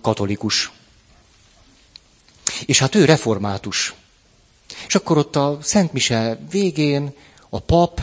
[0.03, 0.73] katolikus.
[2.67, 3.95] És hát ő református.
[4.87, 7.13] És akkor ott a Szentmise végén
[7.49, 8.01] a pap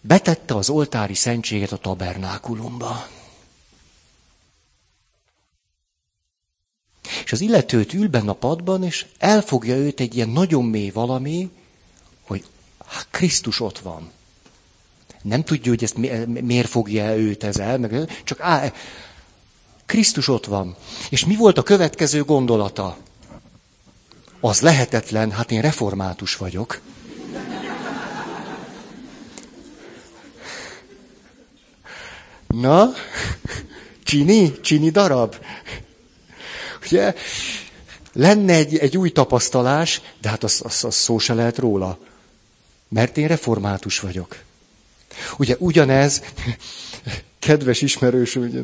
[0.00, 3.06] betette az oltári szentséget a tabernákulumba.
[7.24, 11.50] És az illetőt ül benne a padban, és elfogja őt egy ilyen nagyon mély valami,
[12.26, 12.44] hogy
[12.86, 14.10] hát Krisztus ott van.
[15.22, 15.96] Nem tudja, hogy ezt
[16.40, 18.72] miért fogja őt ez el, meg, csak á,
[19.86, 20.76] Krisztus ott van.
[21.10, 22.96] És mi volt a következő gondolata?
[24.40, 26.80] Az lehetetlen, hát én református vagyok.
[32.46, 32.92] Na,
[34.02, 35.36] csini, csini darab.
[36.90, 37.14] Ugye?
[38.12, 41.98] Lenne egy, egy új tapasztalás, de hát az, az, az szó se lehet róla.
[42.88, 44.36] Mert én református vagyok.
[45.38, 46.22] Ugye ugyanez,
[47.38, 48.60] kedves ismerős, ugye,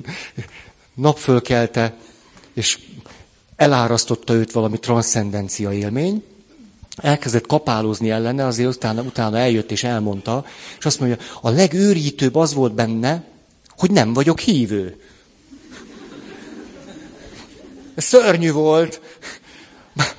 [0.94, 1.94] napfölkelte,
[2.54, 2.78] és
[3.56, 6.24] elárasztotta őt valami transzcendencia élmény,
[6.96, 10.44] elkezdett kapálózni ellene, azért utána, utána eljött és elmondta,
[10.78, 13.24] és azt mondja, a legőrítőbb az volt benne,
[13.68, 15.00] hogy nem vagyok hívő.
[17.96, 19.00] Szörnyű volt.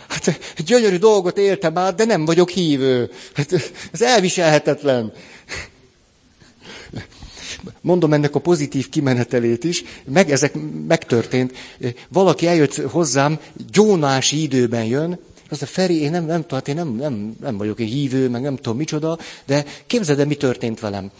[0.08, 3.12] Hát, gyönyörű dolgot éltem már, de nem vagyok hívő.
[3.34, 3.52] Hát,
[3.92, 5.14] ez elviselhetetlen.
[7.82, 10.54] Mondom ennek a pozitív kimenetelét is, meg ezek
[10.88, 11.54] megtörtént.
[12.10, 13.40] Valaki eljött hozzám,
[13.72, 17.80] gyónási időben jön, azt a Feri, én nem, nem tudom, én nem, nem, nem vagyok
[17.80, 21.12] egy hívő, meg nem tudom micsoda, de képzeld el, mi történt velem.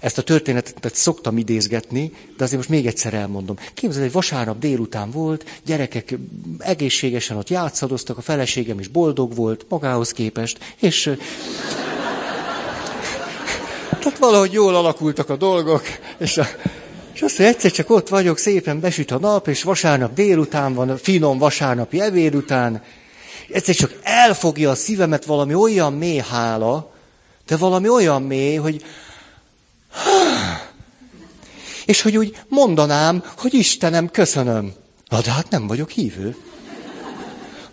[0.00, 3.56] Ezt a történetet szoktam idézgetni, de azért most még egyszer elmondom.
[3.74, 6.14] Képzeld, egy vasárnap délután volt, gyerekek
[6.58, 11.10] egészségesen ott játszadoztak, a feleségem is boldog volt, magához képest, és...
[13.98, 15.82] Tehát valahogy jól alakultak a dolgok,
[16.18, 16.46] és, a,
[17.14, 20.96] és azt, hogy egyszer csak ott vagyok, szépen besüt a nap, és vasárnap délután van,
[20.96, 22.82] finom vasárnapi evéd után,
[23.52, 26.92] egyszer csak elfogja a szívemet valami olyan mély hála,
[27.46, 28.84] de valami olyan mély, hogy
[31.86, 34.72] és hogy úgy mondanám, hogy Istenem, köszönöm.
[35.08, 36.36] Na de hát nem vagyok hívő.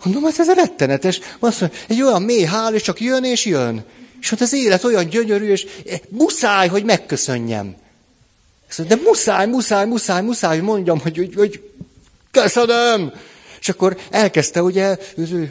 [0.04, 1.20] Mondom, hát ez rettenetes.
[1.38, 3.84] Azt mondja, egy olyan mély hál, és csak jön és jön.
[4.20, 5.66] És hát az élet olyan gyönyörű, és
[6.08, 7.74] muszáj, hogy megköszönjem.
[8.88, 11.70] De muszáj, muszáj, muszáj, muszáj, hogy mondjam, hogy, hogy, hogy
[12.30, 13.12] köszönöm.
[13.60, 14.96] És akkor elkezdte, ugye,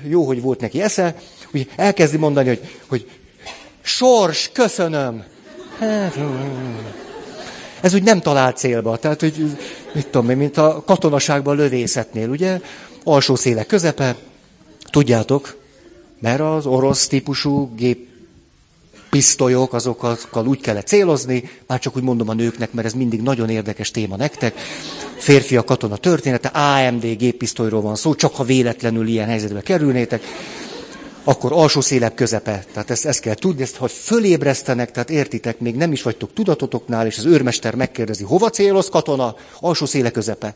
[0.07, 1.15] jó, hogy volt neki esze,
[1.51, 3.09] hogy elkezdi mondani, hogy, hogy
[3.81, 5.23] sors, köszönöm.
[7.81, 8.97] Ez úgy nem talál célba.
[8.97, 9.57] Tehát, hogy
[9.93, 12.59] mit tudom én, mint a katonaságban lövészetnél, ugye?
[13.03, 14.15] Alsó széle közepe,
[14.91, 15.57] tudjátok,
[16.19, 18.07] mert az orosz típusú gép
[19.09, 23.49] pisztolyok, azokkal úgy kellett célozni, már csak úgy mondom a nőknek, mert ez mindig nagyon
[23.49, 24.59] érdekes téma nektek.
[25.17, 30.23] Férfi a katona története, AMD géppisztolyról van szó, csak ha véletlenül ilyen helyzetbe kerülnétek
[31.27, 32.65] akkor alsó szélebb közepe.
[32.73, 37.05] Tehát ezt, ezt kell tudni, ezt, hogy fölébresztenek, tehát értitek, még nem is vagytok tudatotoknál,
[37.05, 40.55] és az őrmester megkérdezi, hova céloz katona, alsó széle közepe.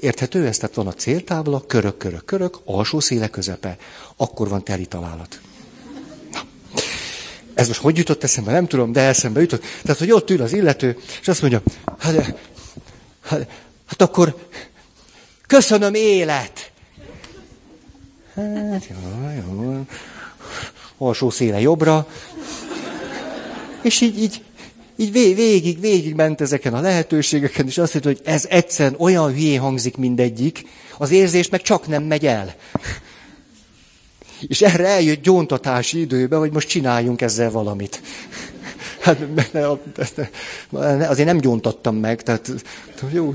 [0.00, 0.58] Érthető ez?
[0.58, 3.76] Tehát van a céltábla, körök, körök, körök, alsó széle közepe.
[4.16, 5.40] Akkor van teli találat.
[6.32, 6.40] Na.
[7.54, 9.64] Ez most hogy jutott eszembe, nem tudom, de eszembe jutott.
[9.82, 11.62] Tehát, hogy ott ül az illető, és azt mondja,
[11.98, 12.14] hát,
[13.22, 13.48] hát,
[13.86, 14.48] hát akkor
[15.46, 16.71] köszönöm élet.
[18.34, 18.96] Hát, jó,
[19.36, 19.84] jó.
[20.98, 22.06] Alsó széle jobbra.
[23.82, 24.42] És így, így,
[24.96, 29.60] így végig, végig ment ezeken a lehetőségeken, és azt mondta, hogy ez egyszerűen olyan hülyén
[29.60, 30.66] hangzik mindegyik,
[30.98, 32.54] az érzés meg csak nem megy el.
[34.46, 38.02] És erre eljött gyóntatási időbe, hogy most csináljunk ezzel valamit.
[39.00, 39.18] Hát
[41.08, 42.50] azért nem gyóntattam meg, tehát
[43.10, 43.34] jó.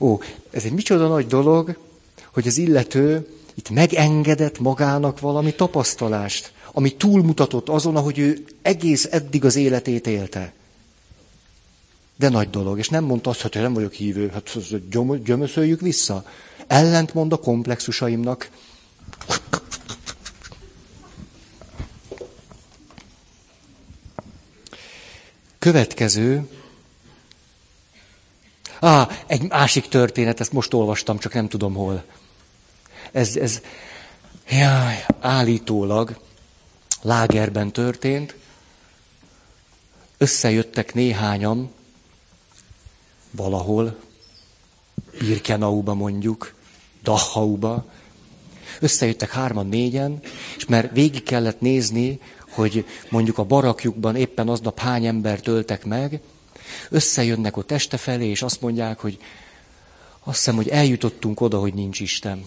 [0.00, 1.76] Ó, ez egy micsoda nagy dolog,
[2.32, 9.44] hogy az illető itt megengedett magának valami tapasztalást, ami túlmutatott azon, ahogy ő egész eddig
[9.44, 10.52] az életét élte.
[12.16, 14.58] De nagy dolog, és nem mondta azt, hogy nem vagyok hívő, hát
[15.24, 16.24] gyömöszöljük vissza.
[16.66, 18.50] Ellentmond a komplexusaimnak.
[25.58, 26.48] Következő.
[28.80, 32.04] Á, egy másik történet, ezt most olvastam, csak nem tudom hol
[33.14, 33.60] ez, ez
[34.48, 36.20] jaj, állítólag
[37.02, 38.36] lágerben történt,
[40.18, 41.70] összejöttek néhányan
[43.30, 43.96] valahol,
[45.18, 46.54] Birkenauba mondjuk,
[47.02, 47.84] Dachauba,
[48.80, 50.20] összejöttek hárman, négyen,
[50.56, 56.20] és mert végig kellett nézni, hogy mondjuk a barakjukban éppen aznap hány embert öltek meg,
[56.90, 59.18] összejönnek ott este felé, és azt mondják, hogy
[60.24, 62.46] azt hiszem, hogy eljutottunk oda, hogy nincs Isten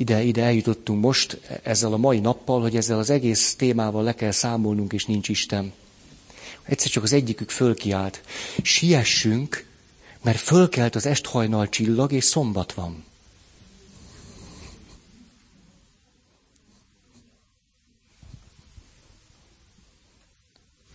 [0.00, 4.30] ide, ide eljutottunk most ezzel a mai nappal, hogy ezzel az egész témával le kell
[4.30, 5.72] számolnunk, és nincs Isten.
[6.62, 8.22] Egyszer csak az egyikük fölkiált.
[8.62, 9.64] Siessünk,
[10.22, 13.04] mert fölkelt az esthajnal csillag, és szombat van.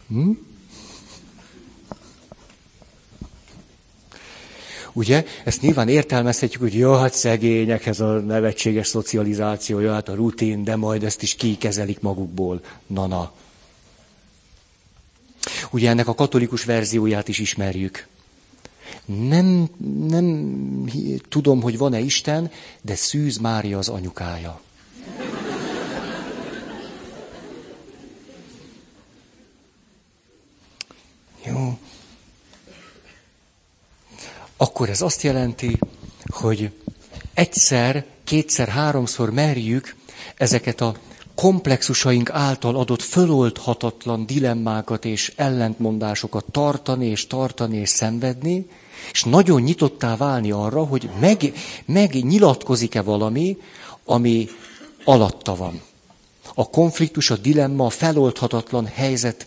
[0.07, 0.31] Hm?
[4.97, 10.63] Ugye, ezt nyilván értelmezhetjük, hogy jó, hát szegények, ez a nevetséges szocializáció, hát a rutin,
[10.63, 12.61] de majd ezt is kikezelik magukból.
[12.87, 13.31] Na-na.
[15.71, 18.07] Ugye ennek a katolikus verzióját is ismerjük.
[19.05, 19.69] Nem,
[20.07, 20.89] nem
[21.29, 24.61] tudom, hogy van-e Isten, de Szűz Mária az anyukája.
[31.45, 31.77] Jó
[34.57, 35.79] akkor ez azt jelenti,
[36.27, 36.71] hogy
[37.33, 39.95] egyszer, kétszer, háromszor merjük
[40.35, 40.95] ezeket a
[41.35, 48.67] komplexusaink által adott föloldhatatlan dilemmákat és ellentmondásokat tartani és tartani és szenvedni,
[49.11, 51.53] és nagyon nyitottá válni arra, hogy meg,
[51.85, 53.57] megnyilatkozik-e valami,
[54.05, 54.47] ami
[55.03, 55.81] alatta van.
[56.55, 59.45] A konfliktus, a dilemma, a feloldhatatlan helyzet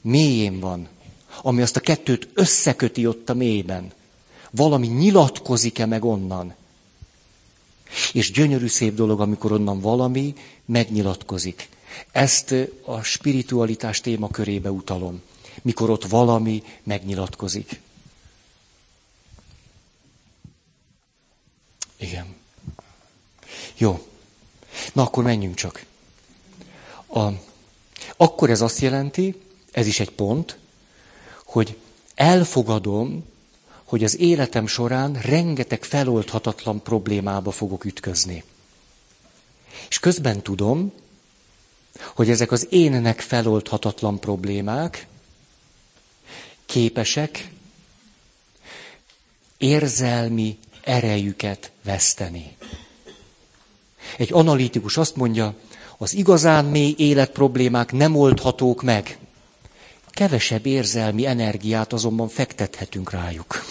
[0.00, 0.88] mélyén van,
[1.42, 3.92] ami azt a kettőt összeköti ott a mélyben
[4.50, 6.54] valami nyilatkozik-e meg onnan.
[8.12, 10.34] És gyönyörű szép dolog, amikor onnan valami
[10.64, 11.68] megnyilatkozik.
[12.12, 15.22] Ezt a spiritualitás témakörébe utalom,
[15.62, 17.80] mikor ott valami megnyilatkozik.
[21.96, 22.34] Igen.
[23.76, 24.06] Jó.
[24.92, 25.84] Na akkor menjünk csak.
[27.06, 27.28] A,
[28.16, 29.40] akkor ez azt jelenti,
[29.70, 30.58] ez is egy pont,
[31.44, 31.76] hogy
[32.14, 33.24] elfogadom,
[33.90, 38.44] hogy az életem során rengeteg feloldhatatlan problémába fogok ütközni.
[39.88, 40.92] És közben tudom,
[42.14, 45.06] hogy ezek az énnek feloldhatatlan problémák
[46.66, 47.50] képesek
[49.58, 52.56] érzelmi erejüket veszteni.
[54.16, 55.54] Egy analitikus azt mondja,
[55.98, 59.18] az igazán mély életproblémák nem oldhatók meg.
[60.10, 63.64] Kevesebb érzelmi energiát azonban fektethetünk rájuk.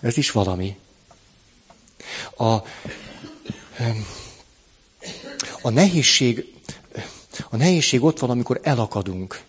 [0.00, 0.76] Ez is valami.
[2.36, 2.52] A,
[5.62, 6.54] a nehézség,
[7.50, 9.42] a nehézség ott van, amikor elakadunk.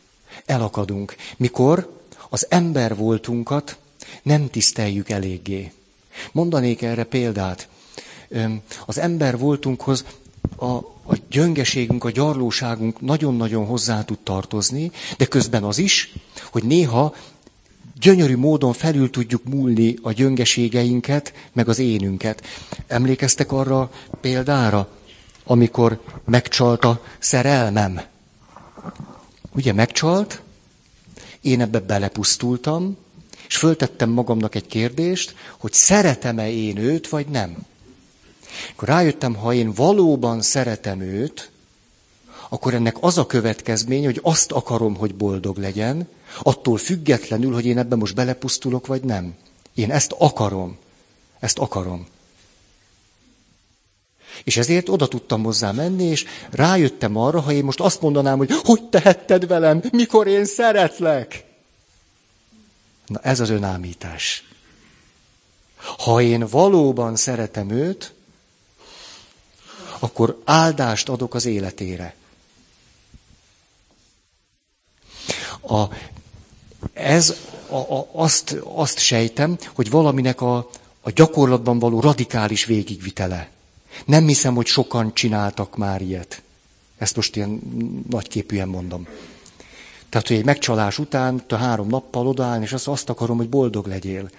[0.46, 1.16] Elakadunk.
[1.38, 1.98] Mikor
[2.30, 3.78] az ember voltunkat
[4.24, 5.72] nem tiszteljük eléggé.
[6.32, 7.68] Mondanék erre példát.
[8.86, 10.06] Az ember voltunkhoz
[10.58, 10.80] a,
[11.10, 16.14] a gyöngeségünk, a gyarlóságunk nagyon-nagyon hozzá tud tartozni, de közben az is,
[16.52, 17.16] hogy néha
[18.00, 22.44] gyönyörű módon felül tudjuk múlni a gyöngeségeinket, meg az énünket.
[22.88, 23.92] Emlékeztek arra
[24.22, 24.88] példára,
[25.44, 28.02] amikor megcsalt a szerelmem?
[29.56, 30.42] Ugye megcsalt,
[31.42, 32.98] én ebbe belepusztultam,
[33.48, 37.58] és föltettem magamnak egy kérdést, hogy szeretem-e én őt, vagy nem.
[38.72, 41.52] Akkor rájöttem, ha én valóban szeretem őt,
[42.50, 46.08] akkor ennek az a következmény, hogy azt akarom, hogy boldog legyen,
[46.42, 49.36] attól függetlenül, hogy én ebben most belepusztulok, vagy nem.
[49.74, 50.78] Én ezt akarom.
[51.40, 52.08] Ezt akarom.
[54.44, 58.52] És ezért oda tudtam hozzá menni, és rájöttem arra, ha én most azt mondanám, hogy
[58.64, 61.46] hogy tehetted velem, mikor én szeretlek.
[63.06, 64.44] Na ez az önámítás.
[65.98, 68.14] Ha én valóban szeretem őt,
[70.00, 72.16] akkor áldást adok az életére.
[75.62, 75.84] A,
[76.94, 77.36] ez
[77.70, 80.70] a, a, azt, azt sejtem, hogy valaminek a,
[81.02, 83.50] a gyakorlatban való radikális végigvitele.
[84.06, 86.42] Nem hiszem, hogy sokan csináltak már ilyet.
[86.98, 87.62] Ezt most ilyen
[88.10, 89.08] nagyképűen mondom.
[90.10, 93.88] Tehát, hogy egy megcsalás után, te három nappal odaállni, és azt, azt akarom, hogy boldog
[93.88, 94.30] legyél.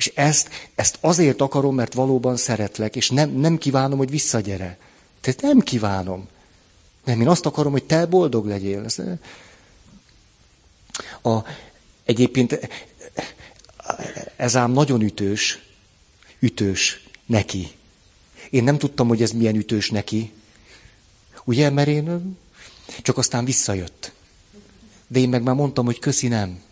[0.00, 4.78] És ezt, ezt azért akarom, mert valóban szeretlek, és nem, nem kívánom, hogy visszagyere.
[5.20, 6.28] Tehát nem kívánom.
[7.04, 8.86] Nem, én azt akarom, hogy te boldog legyél.
[11.22, 11.38] A,
[12.04, 12.68] egyébként
[14.36, 15.62] ez ám nagyon ütős,
[16.38, 17.70] ütős neki.
[18.50, 20.32] Én nem tudtam, hogy ez milyen ütős neki.
[21.44, 22.36] Ugye, mert én
[23.02, 24.12] csak aztán visszajött.
[25.06, 26.62] De én meg már mondtam, hogy köszi nem.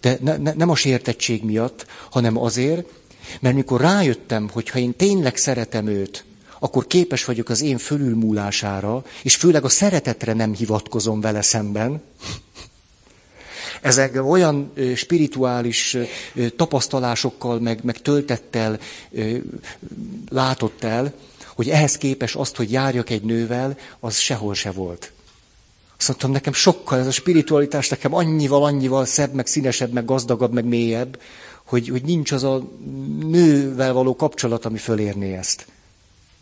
[0.00, 2.88] De ne, ne, nem a sértettség miatt, hanem azért,
[3.40, 6.24] mert mikor rájöttem, hogy ha én tényleg szeretem őt,
[6.58, 12.02] akkor képes vagyok az én fölülmúlására, és főleg a szeretetre nem hivatkozom vele szemben.
[13.80, 15.96] Ezek olyan spirituális
[16.56, 18.78] tapasztalásokkal, meg, meg töltettel
[20.28, 21.12] látott el,
[21.54, 25.12] hogy ehhez képes azt, hogy járjak egy nővel, az sehol se volt.
[25.98, 30.52] Azt mondtam, nekem sokkal ez a spiritualitás nekem annyival, annyival szebb, meg színesebb, meg gazdagabb,
[30.52, 31.20] meg mélyebb,
[31.64, 32.62] hogy, hogy nincs az a
[33.20, 35.66] nővel való kapcsolat, ami fölérné ezt.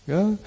[0.05, 0.38] Ja?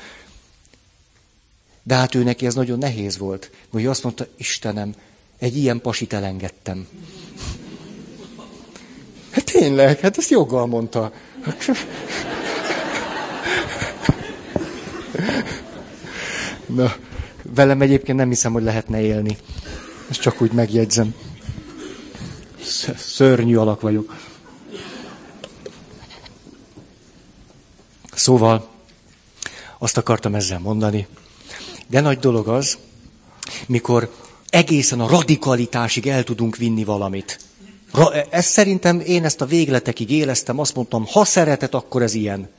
[1.84, 4.94] De hát ő neki ez nagyon nehéz volt, hogy azt mondta, Istenem,
[5.38, 6.88] egy ilyen pasit elengedtem.
[9.30, 11.12] Hát tényleg, hát ezt joggal mondta.
[16.66, 16.96] Na,
[17.56, 19.38] velem egyébként nem hiszem, hogy lehetne élni.
[20.10, 21.14] Ezt csak úgy megjegyzem.
[22.98, 24.16] Szörnyű alak vagyok.
[28.14, 28.68] Szóval,
[29.78, 31.08] azt akartam ezzel mondani.
[31.88, 32.78] De nagy dolog az,
[33.66, 34.12] mikor
[34.50, 37.40] egészen a radikalitásig el tudunk vinni valamit.
[37.92, 42.50] Ra, ez szerintem én ezt a végletekig éleztem, azt mondtam, ha szeretet, akkor ez ilyen.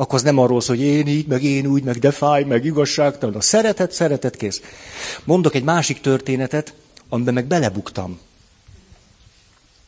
[0.00, 2.64] Akkor az nem arról szól, hogy én így, meg én úgy, meg de fáj, meg
[2.64, 3.34] igazságtalan.
[3.34, 4.60] A szeretet, szeretet, kész.
[5.24, 6.74] Mondok egy másik történetet,
[7.08, 8.18] amiben meg belebuktam.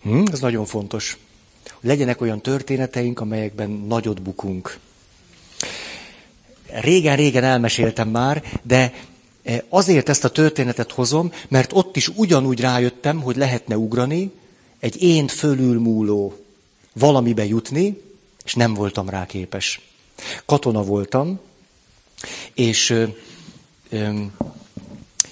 [0.03, 1.19] Hm, ez nagyon fontos.
[1.81, 4.79] Hogy legyenek olyan történeteink, amelyekben nagyot bukunk.
[6.67, 8.93] Régen-régen elmeséltem már, de
[9.43, 14.31] e, azért ezt a történetet hozom, mert ott is ugyanúgy rájöttem, hogy lehetne ugrani,
[14.79, 16.45] egy én fölülmúló
[16.93, 18.01] valamibe jutni,
[18.45, 19.89] és nem voltam rá képes.
[20.45, 21.41] Katona voltam,
[22.55, 23.05] és ö,
[23.89, 24.23] ö,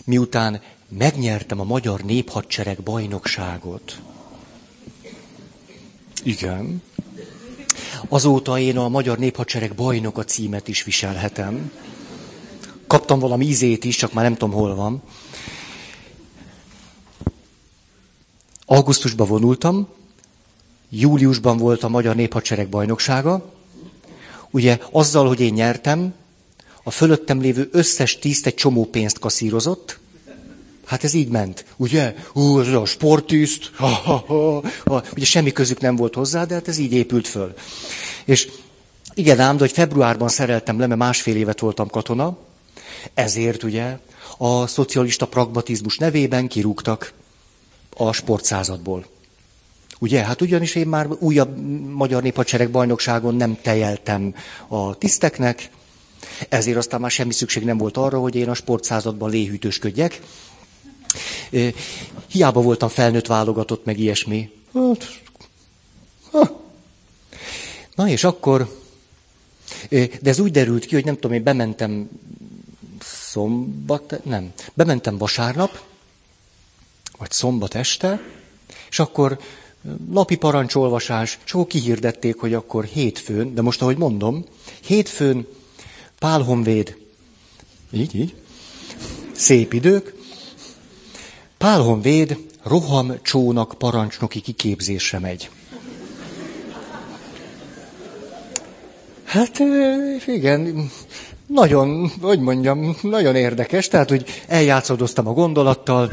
[0.04, 4.00] miután megnyertem a magyar néphadsereg bajnokságot,
[6.22, 6.82] igen,
[8.08, 11.72] azóta én a magyar néphadsereg bajnoka címet is viselhetem.
[12.86, 15.02] Kaptam valami ízét is, csak már nem tudom, hol van.
[18.66, 19.88] Augusztusban vonultam,
[20.88, 23.52] júliusban volt a Magyar Néphadsereg bajnoksága.
[24.50, 26.14] Ugye azzal, hogy én nyertem,
[26.82, 29.98] a fölöttem lévő összes tiszt egy csomó pénzt kaszírozott.
[30.84, 32.14] Hát ez így ment, ugye?
[32.32, 35.02] Hú, ez a sportiszt, ha, ha, ha, ha.
[35.16, 37.54] ugye semmi közük nem volt hozzá, de hát ez így épült föl.
[38.24, 38.48] És
[39.14, 42.38] igen ám, de hogy februárban szereltem le, mert másfél évet voltam katona,
[43.14, 43.98] ezért ugye
[44.38, 47.12] a szocialista pragmatizmus nevében kirúgtak
[47.96, 49.04] a sportszázadból.
[49.98, 51.56] Ugye, hát ugyanis én már újabb
[51.92, 54.34] magyar néphadsereg bajnokságon nem tejeltem
[54.68, 55.70] a tiszteknek,
[56.48, 60.20] ezért aztán már semmi szükség nem volt arra, hogy én a sportszázadban léhűtősködjek.
[62.26, 64.50] Hiába voltam felnőtt válogatott, meg ilyesmi.
[64.74, 65.20] Hát,
[67.94, 68.80] Na és akkor,
[69.90, 72.08] de ez úgy derült ki, hogy nem tudom, én bementem
[73.00, 75.82] szombat, nem, bementem vasárnap,
[77.18, 78.20] vagy szombat este,
[78.90, 79.38] és akkor
[80.10, 84.44] napi parancsolvasás, és akkor kihirdették, hogy akkor hétfőn, de most ahogy mondom,
[84.84, 85.46] hétfőn
[86.18, 86.96] Pál Honvéd,
[87.92, 88.34] így, így,
[89.32, 90.14] szép idők,
[91.58, 95.50] Pál Honvéd rohamcsónak parancsnoki kiképzésre megy.
[99.24, 99.58] Hát
[100.26, 100.90] igen,
[101.46, 106.12] nagyon, hogy mondjam, nagyon érdekes, tehát, hogy eljátszadoztam a gondolattal,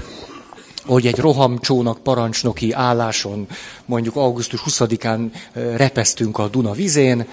[0.85, 3.47] hogy egy rohamcsónak parancsnoki álláson,
[3.85, 7.27] mondjuk augusztus 20-án repesztünk a Duna vizén.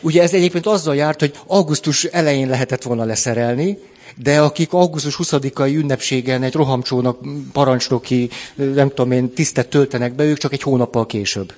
[0.00, 3.78] Ugye ez egyébként azzal járt, hogy augusztus elején lehetett volna leszerelni,
[4.16, 7.18] de akik augusztus 20-ai ünnepségen egy rohamcsónak
[7.52, 11.54] parancsnoki, nem tudom én, tisztet töltenek be, ők csak egy hónappal később.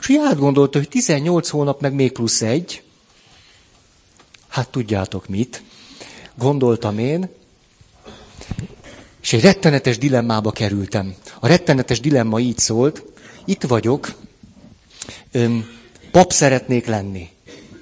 [0.00, 2.82] És úgy átgondolta, hogy 18 hónap meg még plusz egy,
[4.48, 5.62] hát tudjátok mit,
[6.38, 7.28] gondoltam én,
[9.22, 11.14] és egy rettenetes dilemmába kerültem.
[11.40, 13.02] A rettenetes dilemma így szólt,
[13.44, 14.14] itt vagyok,
[15.32, 15.66] öm,
[16.10, 17.28] pap szeretnék lenni.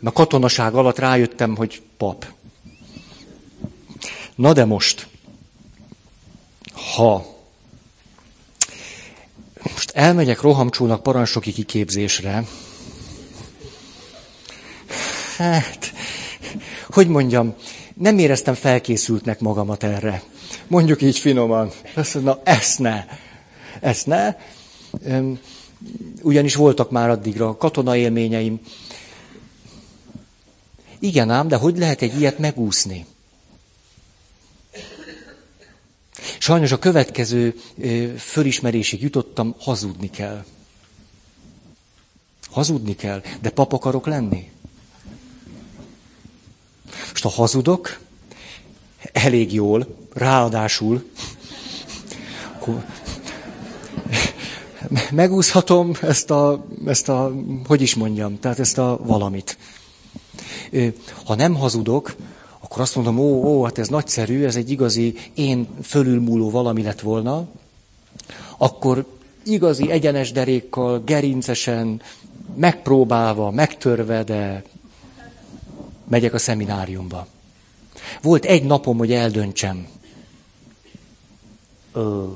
[0.02, 2.26] A katonaság alatt rájöttem, hogy pap.
[4.34, 5.06] Na de most,
[6.96, 7.36] ha
[9.62, 12.44] most elmegyek rohamcsónak parancsnoki kiképzésre,
[15.36, 15.92] hát,
[16.90, 17.54] hogy mondjam,
[17.94, 20.22] nem éreztem felkészültnek magamat erre.
[20.68, 21.70] Mondjuk így finoman.
[21.94, 23.04] Azt na ezt ne.
[23.80, 24.36] Ezt ne.
[26.22, 28.60] Ugyanis voltak már addigra katona élményeim.
[30.98, 33.06] Igen ám, de hogy lehet egy ilyet megúszni?
[36.38, 37.60] Sajnos a következő
[38.18, 40.44] fölismerésig jutottam, hazudni kell.
[42.50, 44.50] Hazudni kell, de pap akarok lenni.
[47.10, 47.98] Most ha hazudok,
[49.12, 51.04] elég jól, ráadásul,
[55.10, 57.32] megúszhatom ezt a, ezt a,
[57.66, 59.58] hogy is mondjam, tehát ezt a valamit.
[61.24, 62.16] Ha nem hazudok,
[62.60, 67.00] akkor azt mondom, ó, ó, hát ez nagyszerű, ez egy igazi én fölülmúló valami lett
[67.00, 67.46] volna,
[68.56, 69.06] akkor
[69.44, 72.00] igazi egyenes derékkal, gerincesen,
[72.54, 74.62] megpróbálva, megtörve, de
[76.08, 77.26] megyek a szemináriumba.
[78.22, 79.86] Volt egy napom, hogy eldöntsem.
[81.92, 82.26] Ö,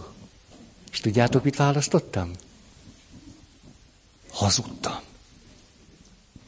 [0.93, 2.31] és tudjátok, mit választottam?
[4.33, 4.99] Hazudtam.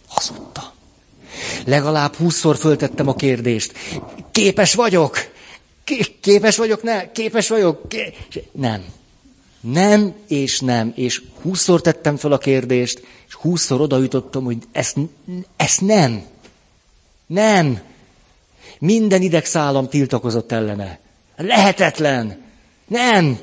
[0.08, 0.64] Hazudtam.
[1.64, 3.72] Legalább húszszor föltettem a kérdést.
[4.30, 5.16] Képes vagyok?
[6.20, 6.82] Képes vagyok?
[6.82, 7.12] Ne?
[7.12, 7.88] Képes vagyok?
[7.88, 8.14] Ké...
[8.52, 8.84] Nem.
[9.60, 10.92] Nem és nem.
[10.96, 14.96] És húszszor tettem fel a kérdést, és húszszor odaütöttem, hogy ezt,
[15.56, 16.24] ezt nem.
[17.26, 17.80] Nem.
[18.78, 20.98] Minden idegszálam tiltakozott ellene.
[21.36, 22.42] Lehetetlen.
[22.86, 23.38] Nem.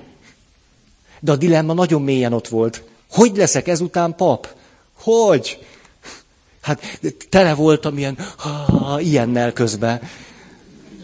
[1.20, 2.84] De a dilemma nagyon mélyen ott volt.
[3.10, 4.48] Hogy leszek ezután pap?
[5.00, 5.66] Hogy?
[6.62, 10.02] Hát tele voltam ilyen, ha, ilyennel közben.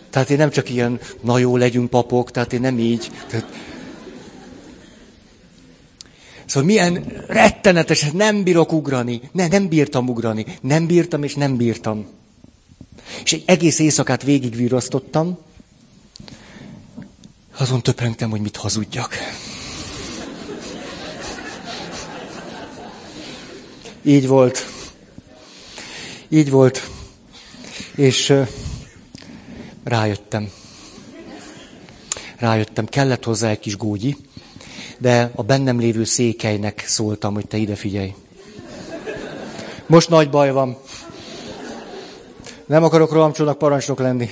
[0.10, 3.12] Tehát én nem csak ilyen, na jó, legyünk papok, tehát én nem így.
[3.30, 3.46] Tehát...
[6.46, 9.22] Szóval milyen rettenetes, nem bírok ugrani.
[9.32, 10.46] Ne, nem bírtam ugrani.
[10.62, 12.08] Nem bírtam, és nem bírtam.
[13.24, 15.38] És egy egész éjszakát végigvirasztottam.
[17.58, 19.18] Azon töprengtem, hogy mit hazudjak.
[24.04, 24.66] Így volt.
[26.30, 26.90] Így volt.
[27.96, 28.34] És
[29.84, 30.52] rájöttem.
[32.38, 34.18] Rájöttem, kellett hozzá egy kis gógyi,
[34.98, 38.14] de a bennem lévő székelynek szóltam, hogy te ide figyelj.
[39.86, 40.78] Most nagy baj van.
[42.68, 44.30] Nem akarok rohamcsónak parancsnok lenni.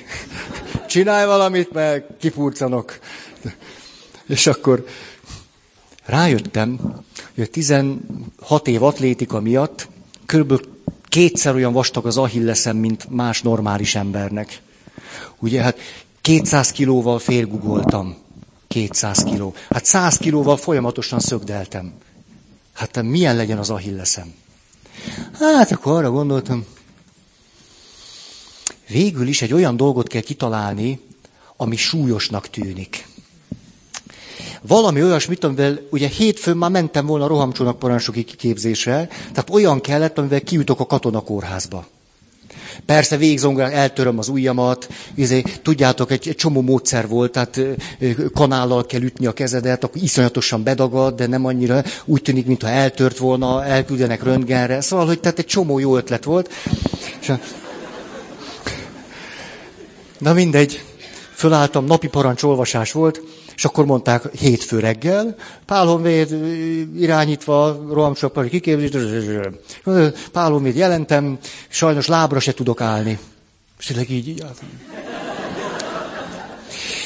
[0.88, 3.00] Csinálj valamit, mert kifurcanok.
[4.28, 4.86] És akkor
[6.06, 6.80] rájöttem,
[7.36, 9.88] hogy a 16 év atlétika miatt
[10.26, 10.64] körülbelül
[11.10, 14.62] kétszer olyan vastag az ahilleszem, mint más normális embernek.
[15.40, 15.78] Ugye, hát
[16.22, 18.18] 200 kilóval félgugoltam.
[18.68, 19.54] 200 kiló.
[19.70, 21.94] Hát 100 kilóval folyamatosan szögdeltem.
[22.74, 24.34] Hát milyen legyen az ahilleszem?
[25.40, 26.66] Hát akkor arra gondoltam,
[28.88, 31.00] végül is egy olyan dolgot kell kitalálni,
[31.58, 33.08] ami súlyosnak tűnik.
[34.62, 40.18] Valami olyasmit, amivel ugye hétfőn már mentem volna a rohamcsónak parancsnoki kiképzésre, tehát olyan kellett,
[40.18, 41.88] amivel kijutok a katonakórházba.
[42.86, 47.60] Persze végzongorán eltöröm az ujjamat, izé, tudjátok, egy, egy csomó módszer volt, tehát
[48.34, 53.18] kanállal kell ütni a kezedet, akkor iszonyatosan bedagad, de nem annyira, úgy tűnik, mintha eltört
[53.18, 54.82] volna, elküldenek röntgenre.
[54.82, 56.50] Szóval, hogy tehát egy csomó jó ötlet volt.
[57.22, 57.32] És.
[60.18, 60.84] Na mindegy,
[61.34, 62.42] fölálltam, napi parancs
[62.92, 63.22] volt,
[63.56, 65.36] és akkor mondták hétfő reggel,
[65.66, 66.32] Pál Honvéd
[66.98, 69.04] irányítva, rohamcsapari kiképzés,
[70.32, 71.38] Pál Honvéd jelentem,
[71.68, 73.20] sajnos lábra se tudok állni.
[73.80, 74.44] És tényleg így, így.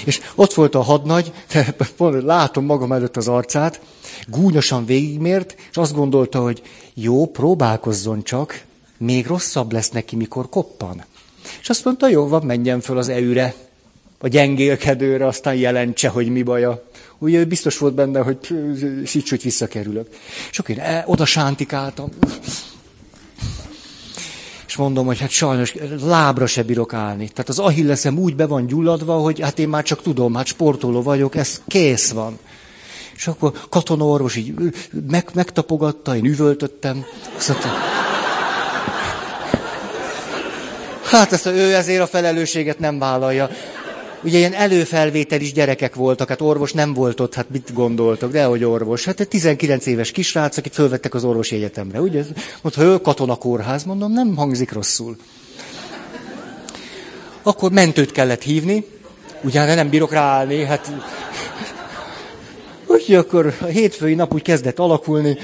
[0.05, 1.31] És ott volt a hadnagy,
[2.09, 3.81] látom magam előtt az arcát,
[4.27, 6.61] gúnyosan végigmért, és azt gondolta, hogy
[6.93, 8.63] jó, próbálkozzon csak,
[8.97, 11.05] még rosszabb lesz neki, mikor koppan.
[11.61, 13.55] És azt mondta, jó, van, menjen föl az eüre
[14.19, 16.83] a gyengélkedőre, aztán jelentse, hogy mi baja.
[17.17, 18.37] Ugye biztos volt benne, hogy
[19.05, 20.07] síts, hogy visszakerülök.
[20.51, 22.09] És akkor én e, oda sántikáltam.
[24.67, 27.29] És mondom, hogy hát sajnos lábra se bírok állni.
[27.29, 31.01] Tehát az ahilleszem úgy be van gyulladva, hogy hát én már csak tudom, hát sportoló
[31.01, 32.37] vagyok, ez kész van.
[33.15, 34.53] És akkor katonaorvos így
[35.09, 37.05] meg, megtapogatta, én üvöltöttem.
[37.37, 37.69] Azt mondta,
[41.09, 43.49] hát ezt ő ezért a felelősséget nem vállalja.
[44.23, 48.63] Ugye ilyen előfelvételis gyerekek voltak, hát orvos nem volt ott, hát mit gondoltok, de hogy
[48.63, 49.05] orvos.
[49.05, 52.01] Hát egy 19 éves kisrác, akit fölvettek az orvosi egyetemre.
[52.01, 52.23] Ugye,
[52.61, 55.17] mondta, ő katonakórház, mondom, nem hangzik rosszul.
[57.43, 58.85] Akkor mentőt kellett hívni,
[59.41, 60.91] ugye nem bírok ráállni, hát...
[62.85, 65.37] Úgyhogy akkor a hétfői nap úgy kezdett alakulni,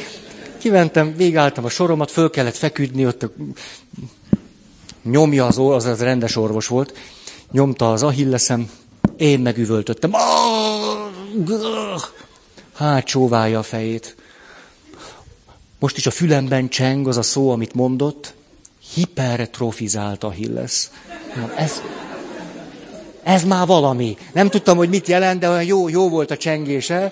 [0.57, 3.30] kimentem, végálltam a soromat, föl kellett feküdni, ott a...
[5.05, 6.93] nyomja az, az, az rendes orvos volt,
[7.51, 8.69] nyomta az ahilleszem,
[9.17, 10.11] én megüvöltöttem.
[12.73, 14.15] Hát csóválja a fejét.
[15.79, 18.33] Most is a fülemben cseng az a szó, amit mondott,
[18.93, 20.91] hipertrofizált ahillesz.
[21.55, 21.81] Ez,
[23.23, 24.17] ez már valami.
[24.33, 27.11] Nem tudtam, hogy mit jelent, de olyan jó, jó volt a csengése.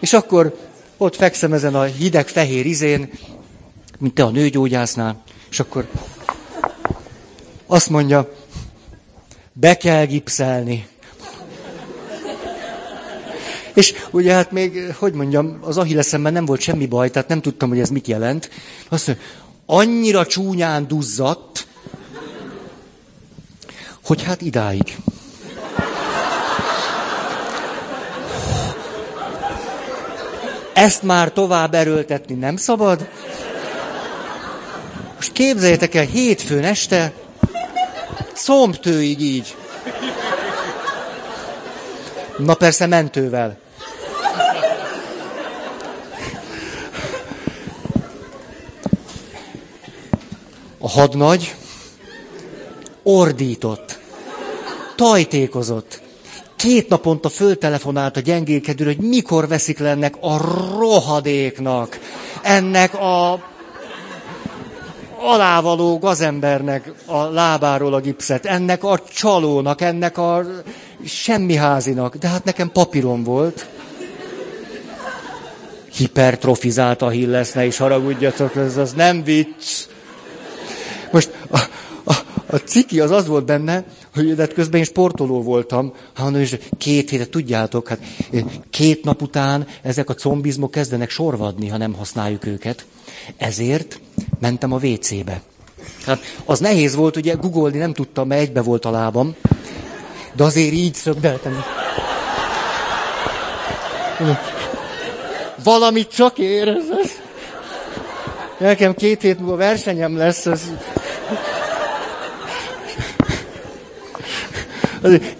[0.00, 0.58] És akkor
[0.96, 3.10] ott fekszem ezen a hideg fehér izén,
[3.98, 5.88] mint te a nőgyógyásznál, és akkor
[7.72, 8.32] azt mondja,
[9.52, 10.86] be kell gipszelni.
[13.74, 17.68] És ugye hát még, hogy mondjam, az ahilleszemben nem volt semmi baj, tehát nem tudtam,
[17.68, 18.50] hogy ez mit jelent.
[18.88, 19.24] Azt mondja,
[19.66, 21.66] annyira csúnyán duzzadt,
[24.04, 24.96] hogy hát idáig.
[30.74, 33.08] Ezt már tovább erőltetni nem szabad.
[35.16, 37.12] Most képzeljétek el, hétfőn este
[38.32, 39.56] Szombtőig így.
[42.38, 43.58] Na persze mentővel.
[50.78, 51.54] A hadnagy
[53.02, 53.98] ordított,
[54.96, 56.00] tajtékozott.
[56.56, 60.36] Két naponta föltelefonált a gyengélkedőre, hogy mikor veszik le ennek a
[60.78, 61.98] rohadéknak,
[62.42, 63.51] ennek a
[65.22, 70.44] alávaló gazembernek a lábáról a gipszet, ennek a csalónak, ennek a
[71.04, 72.16] semmiházinak.
[72.16, 73.66] De hát nekem papíron volt.
[75.96, 79.86] Hipertrofizált a hillesz, ne is haragudjatok, ez az nem vicc.
[81.10, 81.30] Most
[82.52, 83.84] a, ciki az az volt benne,
[84.14, 88.00] hogy de közben én sportoló voltam, hanem és két hétet, tudjátok, hát
[88.70, 92.86] két nap után ezek a combizmok kezdenek sorvadni, ha nem használjuk őket.
[93.36, 94.00] Ezért
[94.40, 95.42] mentem a WC-be.
[96.06, 99.34] Hát az nehéz volt, ugye googolni nem tudtam, mert egybe volt a lábam,
[100.32, 101.64] de azért így szögdeltem.
[105.64, 106.84] Valamit csak érez.
[108.58, 110.46] Nekem két hét múlva versenyem lesz.
[110.46, 110.62] Ez...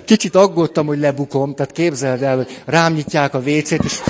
[0.04, 4.00] Kicsit aggódtam, hogy lebukom, tehát képzeld el, hogy rám nyitják a WC-t, és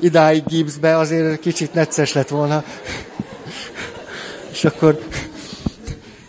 [0.00, 2.64] idáig gipszbe, azért kicsit necces lett volna.
[4.52, 5.06] És akkor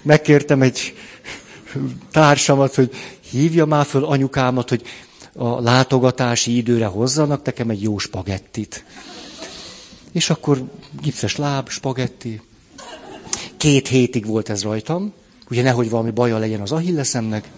[0.01, 0.95] megkértem egy
[2.11, 2.91] társamat, hogy
[3.29, 4.83] hívja már föl anyukámat, hogy
[5.35, 8.85] a látogatási időre hozzanak nekem egy jó spagettit.
[10.11, 10.63] És akkor
[11.01, 12.41] gipszes láb, spagetti.
[13.57, 15.13] Két hétig volt ez rajtam,
[15.49, 17.49] ugye nehogy valami baja legyen az ahilleszemnek.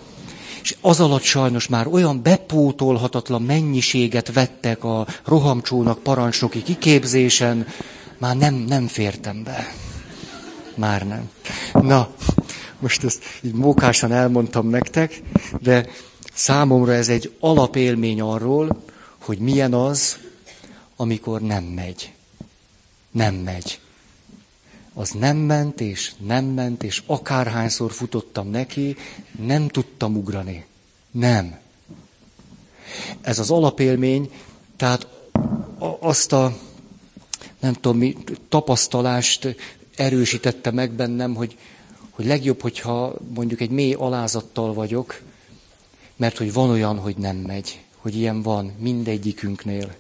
[0.62, 7.68] És az alatt sajnos már olyan bepótolhatatlan mennyiséget vettek a rohamcsónak parancsnoki kiképzésen,
[8.18, 9.74] már nem, nem fértem be.
[10.76, 11.30] Már nem.
[11.74, 12.10] Na,
[12.80, 15.22] most ezt így mókásan elmondtam nektek,
[15.62, 15.88] de
[16.34, 18.84] számomra ez egy alapélmény arról,
[19.18, 20.18] hogy milyen az,
[20.96, 22.14] amikor nem megy.
[23.12, 23.80] Nem megy.
[24.98, 28.96] Az nem ment, és nem ment, és akárhányszor futottam neki,
[29.46, 30.66] nem tudtam ugrani.
[31.12, 31.60] Nem.
[33.22, 34.32] Ez az alapélmény,
[34.78, 35.08] tehát
[36.00, 36.58] azt a,
[37.60, 38.18] nem tudom mi,
[38.50, 39.56] tapasztalást
[39.96, 41.58] erősítette meg bennem, hogy,
[42.10, 45.22] hogy legjobb, hogyha mondjuk egy mély alázattal vagyok,
[46.16, 49.96] mert hogy van olyan, hogy nem megy, hogy ilyen van mindegyikünknél.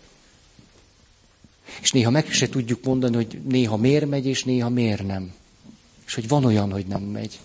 [1.82, 5.34] És néha meg se tudjuk mondani, hogy néha miért megy, és néha miért nem.
[6.06, 7.40] És hogy van olyan, hogy nem megy.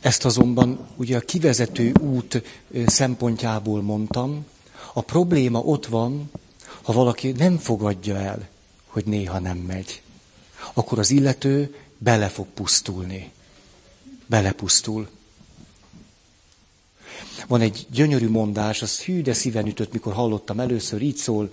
[0.00, 2.42] Ezt azonban ugye a kivezető út
[2.86, 4.46] szempontjából mondtam.
[4.92, 6.30] A probléma ott van,
[6.82, 8.48] ha valaki nem fogadja el,
[8.86, 10.02] hogy néha nem megy.
[10.72, 13.32] Akkor az illető bele fog pusztulni.
[14.26, 15.08] Belepusztul.
[17.46, 21.52] Van egy gyönyörű mondás, az hű, de szíven ütött, mikor hallottam először, így szól.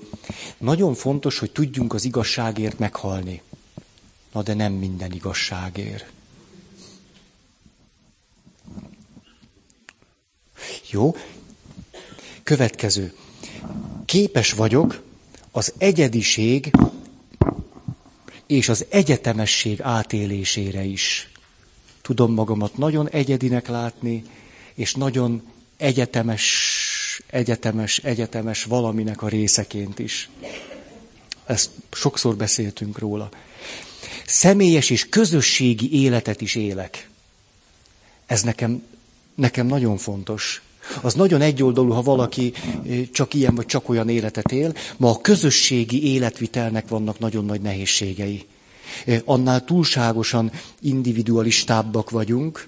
[0.57, 3.41] Nagyon fontos, hogy tudjunk az igazságért meghalni.
[4.33, 6.05] Na de nem minden igazságért.
[10.89, 11.15] Jó?
[12.43, 13.13] Következő.
[14.05, 15.03] Képes vagyok
[15.51, 16.71] az egyediség
[18.45, 21.29] és az egyetemesség átélésére is.
[22.01, 24.23] Tudom magamat nagyon egyedinek látni,
[24.73, 25.41] és nagyon
[25.77, 30.29] egyetemes, egyetemes, egyetemes valaminek a részeként is.
[31.45, 33.29] Ezt sokszor beszéltünk róla.
[34.25, 37.09] Személyes és közösségi életet is élek.
[38.25, 38.83] Ez nekem,
[39.35, 40.61] nekem nagyon fontos.
[41.01, 42.53] Az nagyon egyoldalú, ha valaki
[43.11, 44.73] csak ilyen vagy csak olyan életet él.
[44.97, 48.45] Ma a közösségi életvitelnek vannak nagyon nagy nehézségei.
[49.25, 50.51] Annál túlságosan
[50.81, 52.67] individualistábbak vagyunk,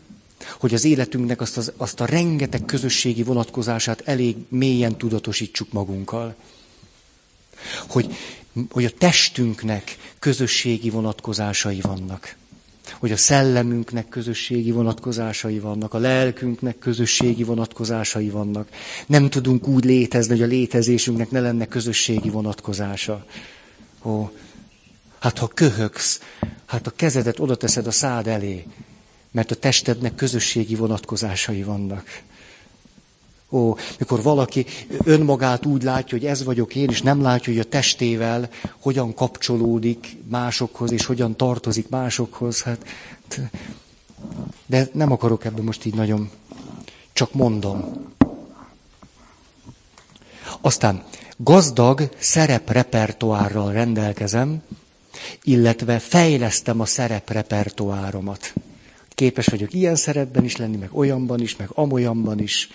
[0.60, 6.36] hogy az életünknek azt, az, azt a rengeteg közösségi vonatkozását elég mélyen tudatosítsuk magunkkal.
[7.88, 8.16] Hogy,
[8.70, 12.36] hogy a testünknek közösségi vonatkozásai vannak.
[13.00, 18.68] Hogy a szellemünknek közösségi vonatkozásai vannak, a lelkünknek közösségi vonatkozásai vannak.
[19.08, 23.26] Nem tudunk úgy létezni, hogy a létezésünknek ne lenne közösségi vonatkozása.
[24.04, 24.30] Ó,
[25.20, 26.22] hát ha köhögsz,
[26.66, 28.66] hát a kezedet oda teszed a szád elé,
[29.38, 32.22] mert a testednek közösségi vonatkozásai vannak.
[33.50, 34.66] Ó, mikor valaki
[35.04, 40.18] önmagát úgy látja, hogy ez vagyok én, és nem látja, hogy a testével hogyan kapcsolódik
[40.30, 42.86] másokhoz, és hogyan tartozik másokhoz, hát...
[44.66, 46.30] De nem akarok ebben most így nagyon...
[47.14, 48.06] Csak mondom.
[50.62, 51.04] Aztán
[51.38, 54.62] gazdag szereprepertoárral rendelkezem,
[55.44, 58.54] illetve fejlesztem a szereprepertoáromat.
[59.18, 62.70] Képes vagyok ilyen szerepben is lenni, meg olyanban is, meg amolyanban is.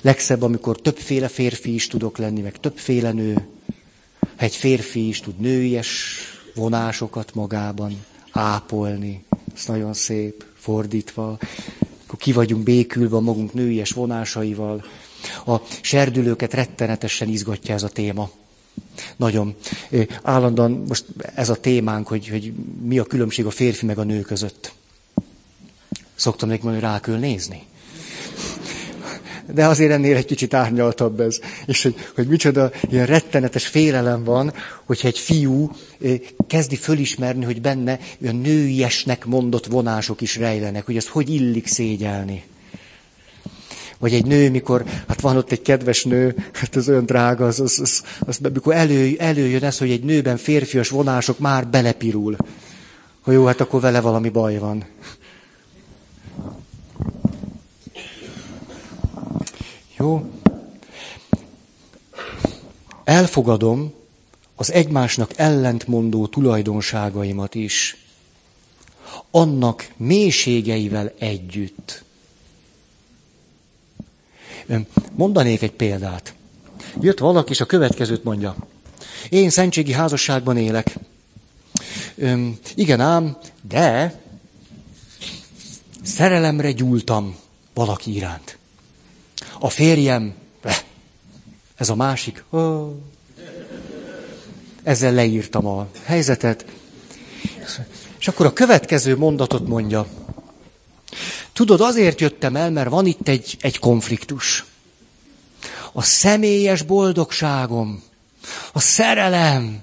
[0.00, 3.48] Legszebb, amikor többféle férfi is tudok lenni, meg többféle nő.
[4.36, 6.16] Egy férfi is tud nőies
[6.54, 9.24] vonásokat magában ápolni.
[9.54, 11.38] Ez nagyon szép, fordítva.
[12.06, 14.84] Akkor ki vagyunk békülve magunk nőies vonásaival.
[15.46, 18.30] A serdülőket rettenetesen izgatja ez a téma.
[19.16, 19.54] Nagyon.
[20.22, 24.20] Állandóan most ez a témánk, hogy, hogy mi a különbség a férfi meg a nő
[24.20, 24.80] között.
[26.22, 27.62] Szoktam nekik mondani, rá nézni.
[29.52, 31.38] De azért ennél egy kicsit árnyaltabb ez.
[31.66, 34.52] És hogy, hogy micsoda ilyen rettenetes félelem van,
[34.84, 35.70] hogyha egy fiú
[36.00, 41.66] eh, kezdi fölismerni, hogy benne olyan nőiesnek mondott vonások is rejlenek, hogy ezt hogy illik
[41.66, 42.42] szégyelni.
[43.98, 47.60] Vagy egy nő, mikor, hát van ott egy kedves nő, hát ez olyan drága, az,
[47.60, 52.36] az, az, az mikor elő, előjön ez, hogy egy nőben férfias vonások már belepirul.
[53.22, 54.84] Hogy jó, hát akkor vele valami baj van.
[60.02, 60.30] Jó?
[63.04, 63.92] Elfogadom,
[64.54, 67.96] az egymásnak ellentmondó tulajdonságaimat is,
[69.30, 72.04] annak mélységeivel együtt.
[75.12, 76.34] Mondanék egy példát.
[77.00, 78.56] Jött valaki, és a következőt mondja.
[79.28, 80.94] Én szentségi házasságban élek.
[82.14, 83.36] Öm, igen ám,
[83.68, 84.20] de
[86.02, 87.36] szerelemre gyúltam
[87.74, 88.60] valaki iránt.
[89.64, 90.34] A férjem,
[91.76, 92.94] ez a másik, oh.
[94.82, 96.64] ezzel leírtam a helyzetet.
[98.18, 100.06] És akkor a következő mondatot mondja.
[101.52, 104.64] Tudod, azért jöttem el, mert van itt egy, egy konfliktus.
[105.92, 108.02] A személyes boldogságom,
[108.72, 109.82] a szerelem,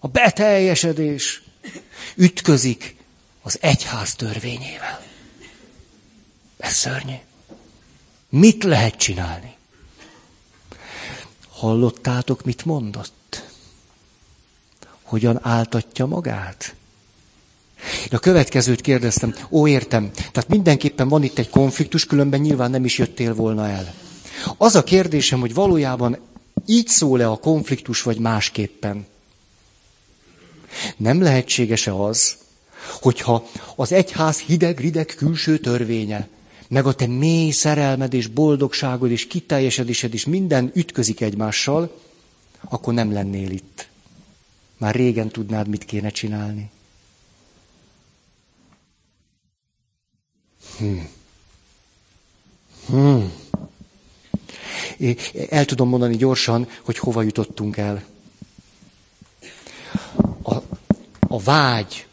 [0.00, 1.42] a beteljesedés
[2.14, 2.96] ütközik
[3.42, 5.02] az egyház törvényével.
[6.58, 7.14] Ez szörnyű.
[8.28, 9.56] Mit lehet csinálni?
[11.48, 13.44] Hallottátok, mit mondott?
[15.02, 16.74] Hogyan áltatja magát?
[17.78, 22.84] Én a következőt kérdeztem, ó, értem, tehát mindenképpen van itt egy konfliktus, különben nyilván nem
[22.84, 23.94] is jöttél volna el.
[24.56, 26.18] Az a kérdésem, hogy valójában
[26.66, 29.06] így szól-e a konfliktus, vagy másképpen?
[30.96, 32.36] Nem lehetséges-e az,
[33.00, 36.28] hogyha az egyház hideg-rideg külső törvénye,
[36.68, 42.00] meg a te mély szerelmed és boldogságod és kiteljesedésed is minden ütközik egymással,
[42.68, 43.88] akkor nem lennél itt.
[44.78, 46.70] Már régen tudnád, mit kéne csinálni.
[50.78, 51.08] Hmm.
[52.86, 53.32] Hmm.
[55.48, 58.04] El tudom mondani gyorsan, hogy hova jutottunk el.
[60.42, 60.54] A,
[61.28, 62.06] a vágy,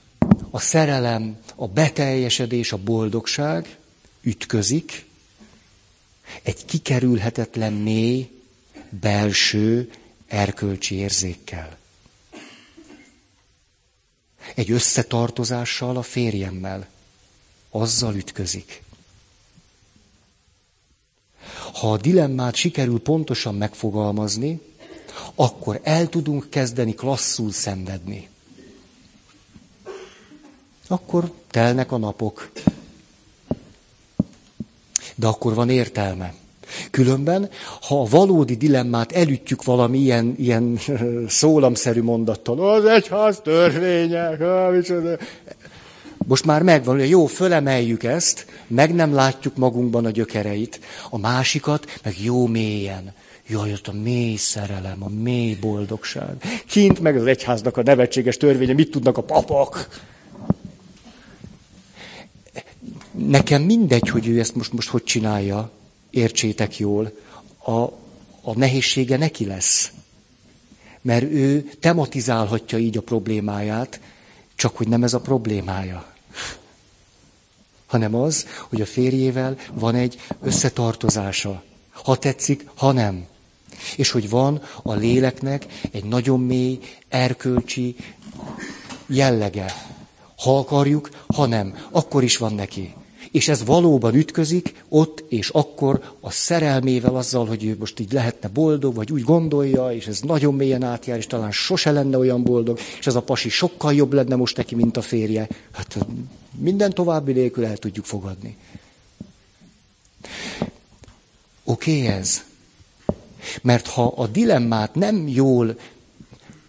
[0.50, 3.78] a szerelem, a beteljesedés, a boldogság
[4.26, 5.06] ütközik
[6.44, 8.30] egy kikerülhetetlen mély,
[8.90, 9.92] belső,
[10.28, 11.78] erkölcsi érzékkel.
[14.56, 16.88] Egy összetartozással a férjemmel.
[17.70, 18.84] Azzal ütközik.
[21.74, 24.62] Ha a dilemmát sikerül pontosan megfogalmazni,
[25.36, 28.30] akkor el tudunk kezdeni klasszul szenvedni.
[30.88, 32.52] Akkor telnek a napok.
[35.16, 36.34] De akkor van értelme.
[36.92, 37.50] Különben,
[37.82, 40.80] ha a valódi dilemmát elütjük valami ilyen, ilyen
[41.28, 44.44] szólamszerű mondattal, az egyház törvények,
[46.28, 52.00] most már megvan, hogy jó, fölemeljük ezt, meg nem látjuk magunkban a gyökereit, a másikat
[52.04, 53.14] meg jó mélyen.
[53.48, 56.36] Jaj, ott a mély szerelem, a mély boldogság.
[56.68, 59.88] Kint meg az egyháznak a nevetséges törvénye, mit tudnak a papok?
[63.18, 65.72] Nekem mindegy, hogy ő ezt most, most hogy csinálja,
[66.10, 67.12] értsétek jól,
[67.66, 67.72] a,
[68.42, 69.92] a nehézsége neki lesz.
[71.02, 74.00] Mert ő tematizálhatja így a problémáját,
[74.56, 76.16] csak hogy nem ez a problémája
[77.96, 81.64] hanem az, hogy a férjével van egy összetartozása.
[81.92, 83.26] Ha tetszik, ha nem.
[83.98, 87.96] És hogy van a léleknek egy nagyon mély, erkölcsi
[89.08, 89.74] jellege.
[90.38, 92.94] Ha akarjuk, ha nem, akkor is van neki.
[93.36, 98.48] És ez valóban ütközik ott és akkor a szerelmével azzal, hogy ő most így lehetne
[98.48, 102.80] boldog, vagy úgy gondolja, és ez nagyon mélyen átjár, és talán sose lenne olyan boldog,
[103.00, 105.48] és ez a pasi sokkal jobb lenne most neki, mint a férje.
[105.72, 105.98] Hát
[106.58, 108.58] minden további nélkül el tudjuk fogadni.
[111.64, 112.44] Oké okay ez?
[113.62, 115.80] Mert ha a dilemmát nem jól,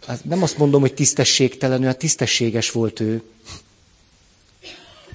[0.06, 3.22] hát nem azt mondom, hogy tisztességtelenül, hát tisztességes volt ő,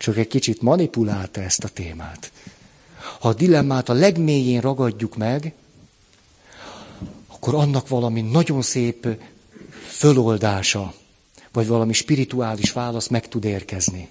[0.02, 2.32] csak egy kicsit manipulálta ezt a témát.
[3.20, 5.54] Ha a dilemmát a legmélyén ragadjuk meg,
[7.28, 9.08] akkor annak valami nagyon szép
[9.88, 10.94] föloldása,
[11.52, 14.10] vagy valami spirituális válasz meg tud érkezni.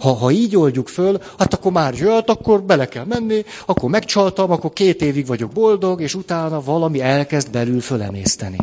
[0.00, 4.50] Ha, ha így oldjuk föl, hát akkor már jött, akkor bele kell menni, akkor megcsaltam,
[4.50, 8.58] akkor két évig vagyok boldog, és utána valami elkezd belül fölemészteni.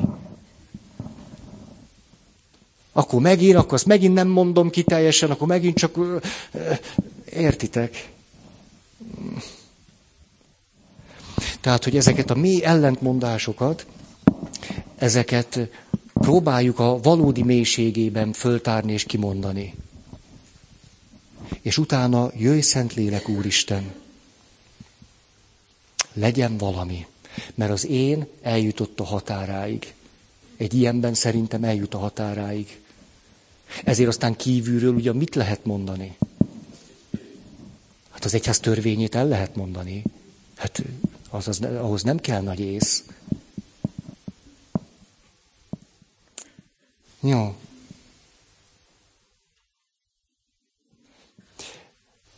[2.99, 5.97] Akkor megint, akkor azt megint nem mondom ki teljesen, akkor megint csak...
[7.33, 8.09] Értitek?
[11.61, 13.85] Tehát, hogy ezeket a mély ellentmondásokat,
[14.97, 15.59] ezeket
[16.13, 19.73] próbáljuk a valódi mélységében föltárni és kimondani
[21.61, 23.93] és utána jöjj Szentlélek Úristen.
[26.13, 27.05] Legyen valami,
[27.55, 29.93] mert az én eljutott a határáig.
[30.57, 32.79] Egy ilyenben szerintem eljut a határáig.
[33.83, 36.17] Ezért aztán kívülről ugye mit lehet mondani?
[38.09, 40.03] Hát az egyház törvényét el lehet mondani.
[40.55, 40.81] Hát
[41.29, 43.03] az, az, ahhoz nem kell nagy ész.
[47.19, 47.55] Jó.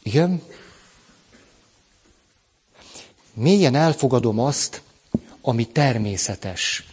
[0.03, 0.41] Igen?
[3.33, 4.81] Mélyen elfogadom azt,
[5.41, 6.90] ami természetes.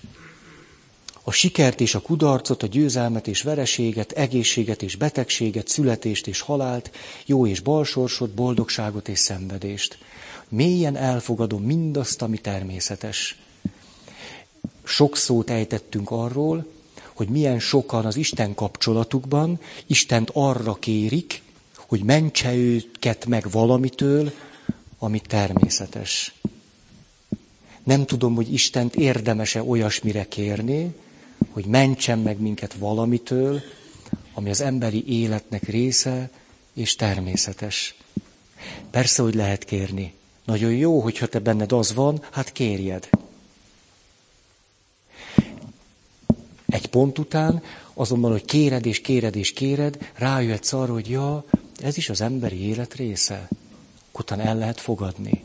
[1.29, 6.91] A sikert és a kudarcot, a győzelmet és vereséget, egészséget és betegséget, születést és halált,
[7.27, 9.99] jó és balsorsot, boldogságot és szenvedést.
[10.49, 13.39] Mélyen elfogadom mindazt, ami természetes.
[14.85, 16.67] Sok szót ejtettünk arról,
[17.13, 21.43] hogy milyen sokan az Isten kapcsolatukban Istent arra kérik,
[21.77, 24.33] hogy mentse őket meg valamitől,
[24.99, 26.35] ami természetes.
[27.85, 30.95] Nem tudom, hogy Istent érdemese olyasmire kérni,
[31.59, 33.61] hogy mentsen meg minket valamitől,
[34.35, 36.31] ami az emberi életnek része
[36.73, 37.95] és természetes.
[38.91, 40.13] Persze, hogy lehet kérni.
[40.45, 43.09] Nagyon jó, hogyha te benned az van, hát kérjed.
[46.67, 47.63] Egy pont után
[47.95, 51.45] azonban, hogy kéred és kéred és kéred, rájöhetsz arra, hogy ja,
[51.83, 53.49] ez is az emberi élet része.
[54.13, 55.45] Utána el lehet fogadni.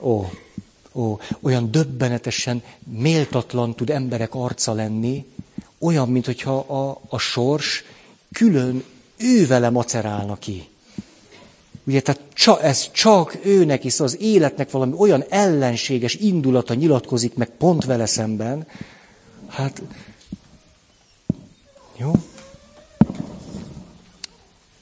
[0.00, 0.24] Ó,
[0.92, 5.26] ó, olyan döbbenetesen méltatlan tud emberek arca lenni,
[5.78, 7.84] olyan, mint hogyha a, a sors
[8.32, 8.84] külön
[9.16, 10.68] ővele macerálna ki.
[11.84, 17.50] Ugye, tehát csa, ez csak őnek is, az életnek valami olyan ellenséges indulata nyilatkozik meg
[17.58, 18.66] pont vele szemben.
[19.48, 19.82] Hát,
[21.96, 22.12] jó?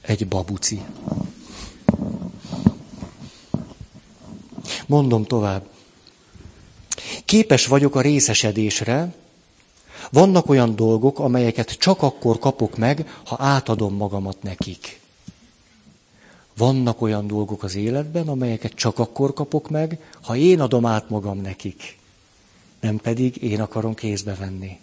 [0.01, 0.81] Egy babuci.
[4.87, 5.67] Mondom tovább.
[7.25, 9.13] Képes vagyok a részesedésre,
[10.11, 14.99] vannak olyan dolgok, amelyeket csak akkor kapok meg, ha átadom magamat nekik.
[16.57, 21.41] Vannak olyan dolgok az életben, amelyeket csak akkor kapok meg, ha én adom át magam
[21.41, 21.97] nekik.
[22.79, 24.79] Nem pedig én akarom kézbe venni.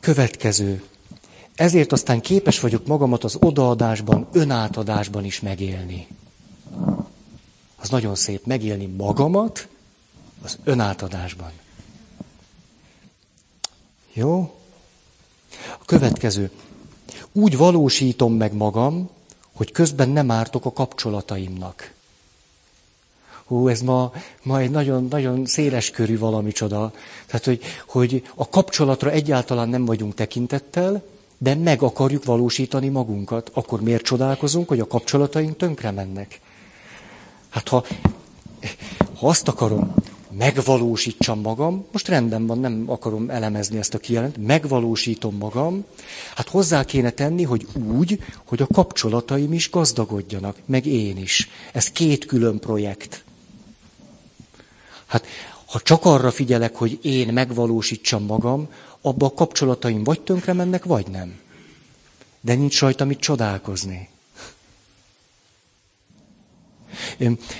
[0.00, 0.82] Következő.
[1.54, 6.06] Ezért aztán képes vagyok magamat az odaadásban, önátadásban is megélni.
[7.82, 9.68] Az nagyon szép megélni magamat
[10.42, 11.50] az önátadásban.
[14.12, 14.54] Jó?
[15.78, 16.50] A következő.
[17.32, 19.10] Úgy valósítom meg magam,
[19.52, 21.92] hogy közben nem ártok a kapcsolataimnak.
[23.44, 24.12] Hú, ez ma,
[24.42, 26.92] ma egy nagyon, nagyon széles körű valami csoda.
[27.26, 31.02] Tehát, hogy, hogy a kapcsolatra egyáltalán nem vagyunk tekintettel,
[31.38, 33.50] de meg akarjuk valósítani magunkat.
[33.54, 36.40] Akkor miért csodálkozunk, hogy a kapcsolataink tönkre mennek?
[37.52, 37.84] Hát ha,
[39.16, 39.94] ha azt akarom,
[40.30, 45.84] megvalósítsam magam, most rendben van, nem akarom elemezni ezt a kijelent, megvalósítom magam,
[46.34, 51.48] hát hozzá kéne tenni, hogy úgy, hogy a kapcsolataim is gazdagodjanak, meg én is.
[51.72, 53.24] Ez két külön projekt.
[55.06, 55.26] Hát,
[55.66, 58.68] ha csak arra figyelek, hogy én megvalósítsam magam,
[59.00, 61.40] abba a kapcsolataim vagy tönkre mennek, vagy nem.
[62.40, 64.08] De nincs rajta mit csodálkozni.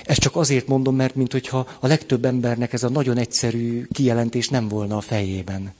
[0.03, 4.49] Ezt csak azért mondom, mert mint hogyha a legtöbb embernek ez a nagyon egyszerű kijelentés
[4.49, 5.73] nem volna a fejében.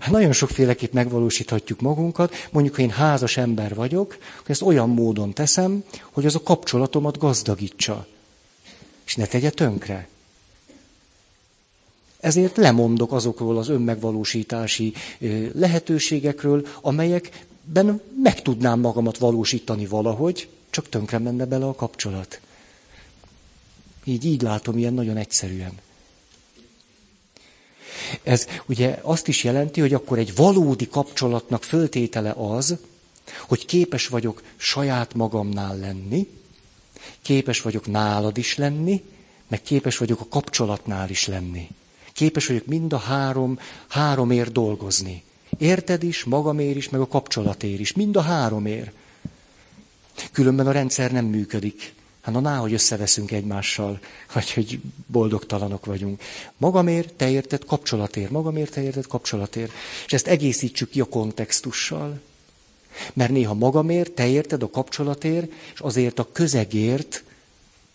[0.00, 2.34] Hát nagyon sokféleképp megvalósíthatjuk magunkat.
[2.50, 7.18] Mondjuk, ha én házas ember vagyok, akkor ezt olyan módon teszem, hogy az a kapcsolatomat
[7.18, 8.06] gazdagítsa.
[9.06, 10.08] És ne tegye tönkre.
[12.20, 14.92] Ezért lemondok azokról az önmegvalósítási
[15.52, 22.40] lehetőségekről, amelyekben meg tudnám magamat valósítani valahogy, csak tönkre menne bele a kapcsolat.
[24.04, 25.72] Így, így látom, ilyen nagyon egyszerűen.
[28.22, 32.76] Ez ugye azt is jelenti, hogy akkor egy valódi kapcsolatnak föltétele az,
[33.48, 36.28] hogy képes vagyok saját magamnál lenni,
[37.22, 39.02] képes vagyok nálad is lenni,
[39.48, 41.68] meg képes vagyok a kapcsolatnál is lenni.
[42.12, 43.58] Képes vagyok mind a három,
[43.88, 45.22] háromért dolgozni.
[45.58, 47.92] Érted is, magamér is, meg a kapcsolatér is.
[47.92, 48.92] Mind a háromért.
[50.32, 51.94] Különben a rendszer nem működik.
[52.20, 54.00] Hát na, hogy összeveszünk egymással,
[54.32, 56.22] vagy hogy boldogtalanok vagyunk.
[56.56, 58.30] Magamért, te érted, kapcsolatér.
[58.30, 59.70] Magamért, te érted, kapcsolatér.
[60.06, 62.20] És ezt egészítsük ki a kontextussal.
[63.12, 67.24] Mert néha magamért, te érted, a kapcsolatér, és azért a közegért,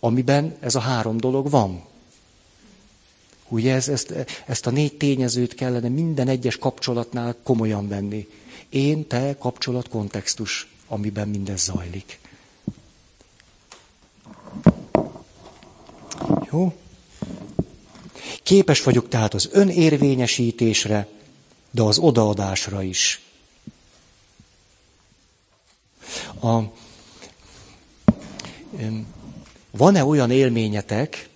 [0.00, 1.84] amiben ez a három dolog van.
[3.48, 4.14] Ugye ez, ezt,
[4.46, 8.28] ezt a négy tényezőt kellene minden egyes kapcsolatnál komolyan venni.
[8.68, 12.18] Én, te, kapcsolat, kontextus amiben mindez zajlik.
[16.50, 16.76] Jó?
[18.42, 21.08] Képes vagyok tehát az önérvényesítésre,
[21.70, 23.20] de az odaadásra is.
[26.40, 26.60] A,
[29.70, 31.28] van-e olyan élményetek,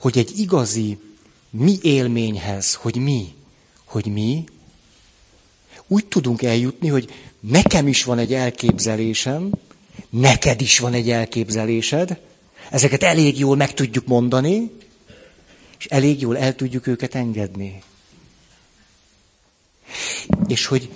[0.00, 0.98] hogy egy igazi
[1.50, 3.34] mi élményhez, hogy mi,
[3.84, 4.44] hogy mi,
[5.86, 9.50] úgy tudunk eljutni, hogy nekem is van egy elképzelésem,
[10.10, 12.20] neked is van egy elképzelésed,
[12.70, 14.70] ezeket elég jól meg tudjuk mondani,
[15.78, 17.82] és elég jól el tudjuk őket engedni.
[20.46, 20.90] És hogy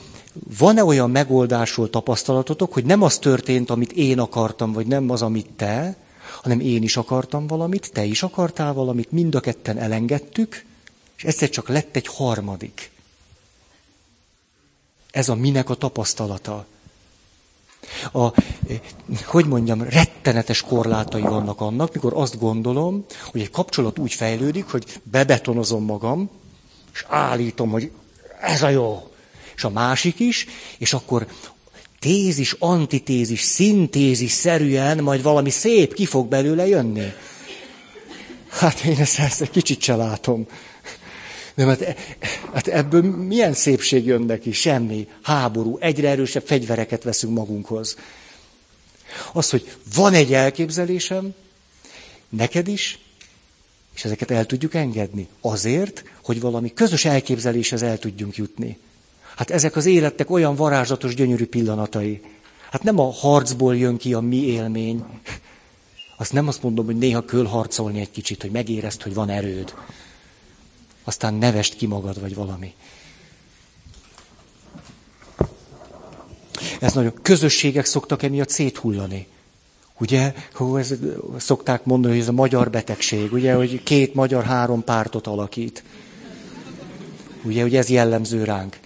[0.58, 5.50] van-e olyan megoldásról tapasztalatotok, hogy nem az történt, amit én akartam, vagy nem az, amit
[5.56, 5.96] te,
[6.42, 10.64] hanem én is akartam valamit, te is akartál valamit, mind a ketten elengedtük,
[11.16, 12.91] és egyszer csak lett egy harmadik.
[15.12, 16.66] Ez a minek a tapasztalata.
[18.12, 18.28] A,
[19.24, 25.00] hogy mondjam, rettenetes korlátai vannak annak, mikor azt gondolom, hogy egy kapcsolat úgy fejlődik, hogy
[25.02, 26.30] bebetonozom magam,
[26.92, 27.90] és állítom, hogy
[28.40, 29.10] ez a jó.
[29.56, 30.46] És a másik is,
[30.78, 31.26] és akkor
[31.98, 37.12] tézis, antitézis, szintézis szerűen majd valami szép ki fog belőle jönni.
[38.48, 40.46] Hát én ezt, ezt egy kicsit se látom.
[41.54, 41.96] Nem, hát,
[42.52, 44.52] hát ebből milyen szépség jön neki?
[44.52, 45.08] Semmi.
[45.22, 45.78] Háború.
[45.80, 47.96] Egyre erősebb fegyvereket veszünk magunkhoz.
[49.32, 51.34] Az, hogy van egy elképzelésem,
[52.28, 52.98] neked is,
[53.94, 55.28] és ezeket el tudjuk engedni.
[55.40, 58.78] Azért, hogy valami közös elképzeléshez el tudjunk jutni.
[59.36, 62.20] Hát ezek az életnek olyan varázslatos, gyönyörű pillanatai.
[62.70, 65.04] Hát nem a harcból jön ki a mi élmény.
[66.16, 69.74] Azt nem azt mondom, hogy néha kell harcolni egy kicsit, hogy megérezd, hogy van erőd.
[71.04, 72.74] Aztán nevest ki magad, vagy valami.
[76.80, 79.26] Ez nagyon közösségek szoktak emiatt széthullani.
[79.98, 80.94] Ugye, hú, ez,
[81.36, 85.82] szokták mondani, hogy ez a magyar betegség, ugye, hogy két magyar három pártot alakít.
[87.42, 88.78] Ugye, hogy ez jellemző ránk.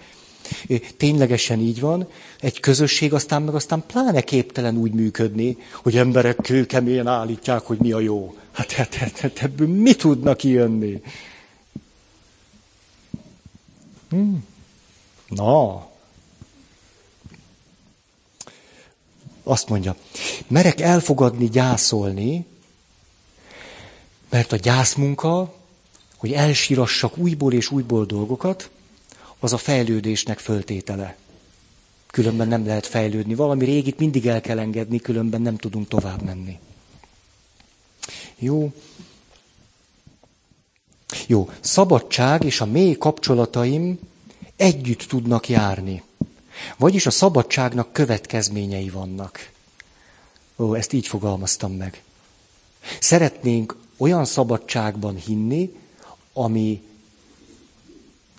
[0.97, 2.07] Ténylegesen így van.
[2.39, 7.91] Egy közösség aztán meg aztán pláne képtelen úgy működni, hogy emberek kőkeményen állítják, hogy mi
[7.91, 8.35] a jó.
[8.51, 11.01] Hát, hát, hát, hát ebből mi tudnak kijönni?
[14.09, 14.45] Hmm.
[15.27, 15.87] Na.
[19.43, 19.95] Azt mondja,
[20.47, 22.45] merek elfogadni, gyászolni,
[24.29, 25.53] mert a gyászmunka,
[26.17, 28.69] hogy elsírassak újból és újból dolgokat,
[29.39, 31.17] az a fejlődésnek föltétele.
[32.07, 33.35] Különben nem lehet fejlődni.
[33.35, 36.59] Valami régit mindig el kell engedni, különben nem tudunk tovább menni.
[38.37, 38.73] Jó.
[41.27, 43.99] Jó, szabadság és a mély kapcsolataim
[44.55, 46.03] együtt tudnak járni.
[46.77, 49.51] Vagyis a szabadságnak következményei vannak.
[50.57, 52.03] Ó, ezt így fogalmaztam meg.
[52.99, 55.73] Szeretnénk olyan szabadságban hinni,
[56.33, 56.81] ami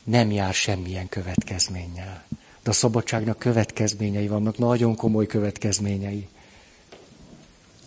[0.04, 2.24] nem jár semmilyen következménnyel.
[2.62, 6.28] De a szabadságnak következményei vannak, nagyon komoly következményei.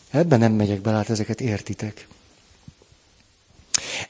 [0.10, 2.08] Ebben nem megyek bele, hát ezeket értitek.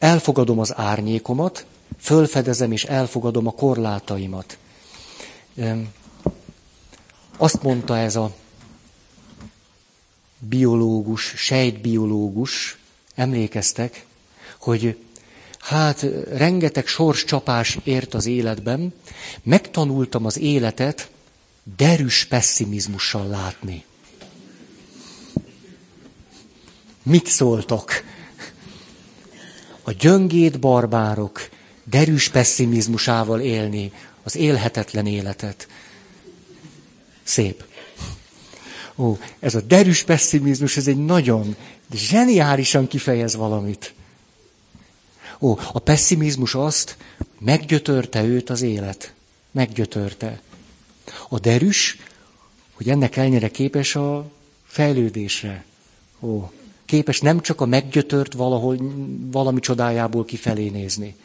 [0.02, 1.66] Elfogadom az árnyékomat,
[2.00, 4.58] fölfedezem és elfogadom a korlátaimat.
[7.38, 8.36] Azt mondta ez a
[10.40, 12.78] biológus, sejtbiológus,
[13.16, 14.06] emlékeztek,
[14.60, 14.98] hogy
[15.60, 18.94] hát rengeteg sors csapás ért az életben,
[19.44, 21.10] megtanultam az életet
[21.78, 23.86] derűs pessimizmussal látni.
[27.04, 27.92] Mit szóltok?
[29.92, 31.50] A gyöngét barbárok
[31.84, 33.92] derűs pessimizmusával élni
[34.24, 35.68] az élhetetlen életet.
[37.24, 37.64] Szép.
[38.96, 41.56] Ó, ez a derűs pessimizmus, ez egy nagyon
[41.94, 43.94] zseniálisan kifejez valamit.
[45.40, 46.98] Ó, a pessimizmus azt,
[47.40, 49.14] meggyötörte őt az élet.
[49.52, 50.42] Meggyötörte.
[51.30, 51.98] A derűs,
[52.72, 54.32] hogy ennek elnyere képes a
[54.66, 55.66] fejlődésre.
[56.20, 56.52] Ó,
[56.92, 58.78] képes nem csak a meggyötört valahol,
[59.32, 61.16] valami csodájából kifelé nézni.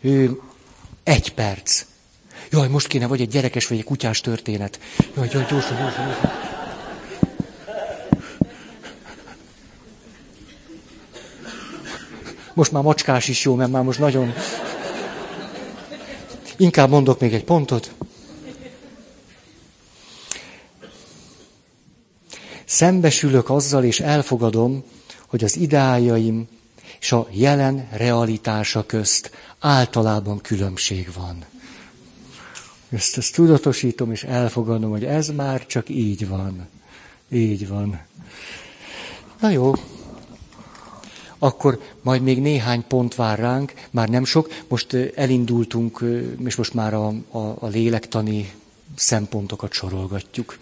[0.00, 0.40] Ő,
[1.02, 1.84] egy perc.
[2.50, 4.80] Jaj, most kéne vagy egy gyerekes, vagy egy kutyás történet.
[5.16, 6.30] Jaj, jaj, gyorsan, gyorsan, gyorsan.
[12.54, 14.32] Most már macskás is jó, mert már most nagyon...
[16.56, 17.94] Inkább mondok még egy pontot.
[22.74, 24.84] Szembesülök azzal, és elfogadom,
[25.26, 26.48] hogy az ideájaim
[27.00, 31.44] és a jelen realitása közt általában különbség van.
[32.88, 36.68] Ezt, ezt tudatosítom, és elfogadom, hogy ez már csak így van.
[37.28, 38.00] Így van.
[39.40, 39.72] Na jó,
[41.38, 46.04] akkor majd még néhány pont vár ránk, már nem sok, most elindultunk,
[46.44, 48.52] és most már a, a, a lélektani
[48.96, 50.58] szempontokat sorolgatjuk.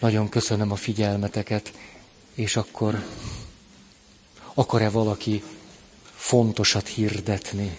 [0.00, 1.72] Nagyon köszönöm a figyelmeteket,
[2.34, 3.04] és akkor
[4.54, 5.42] akar-e valaki
[6.14, 7.78] fontosat hirdetni?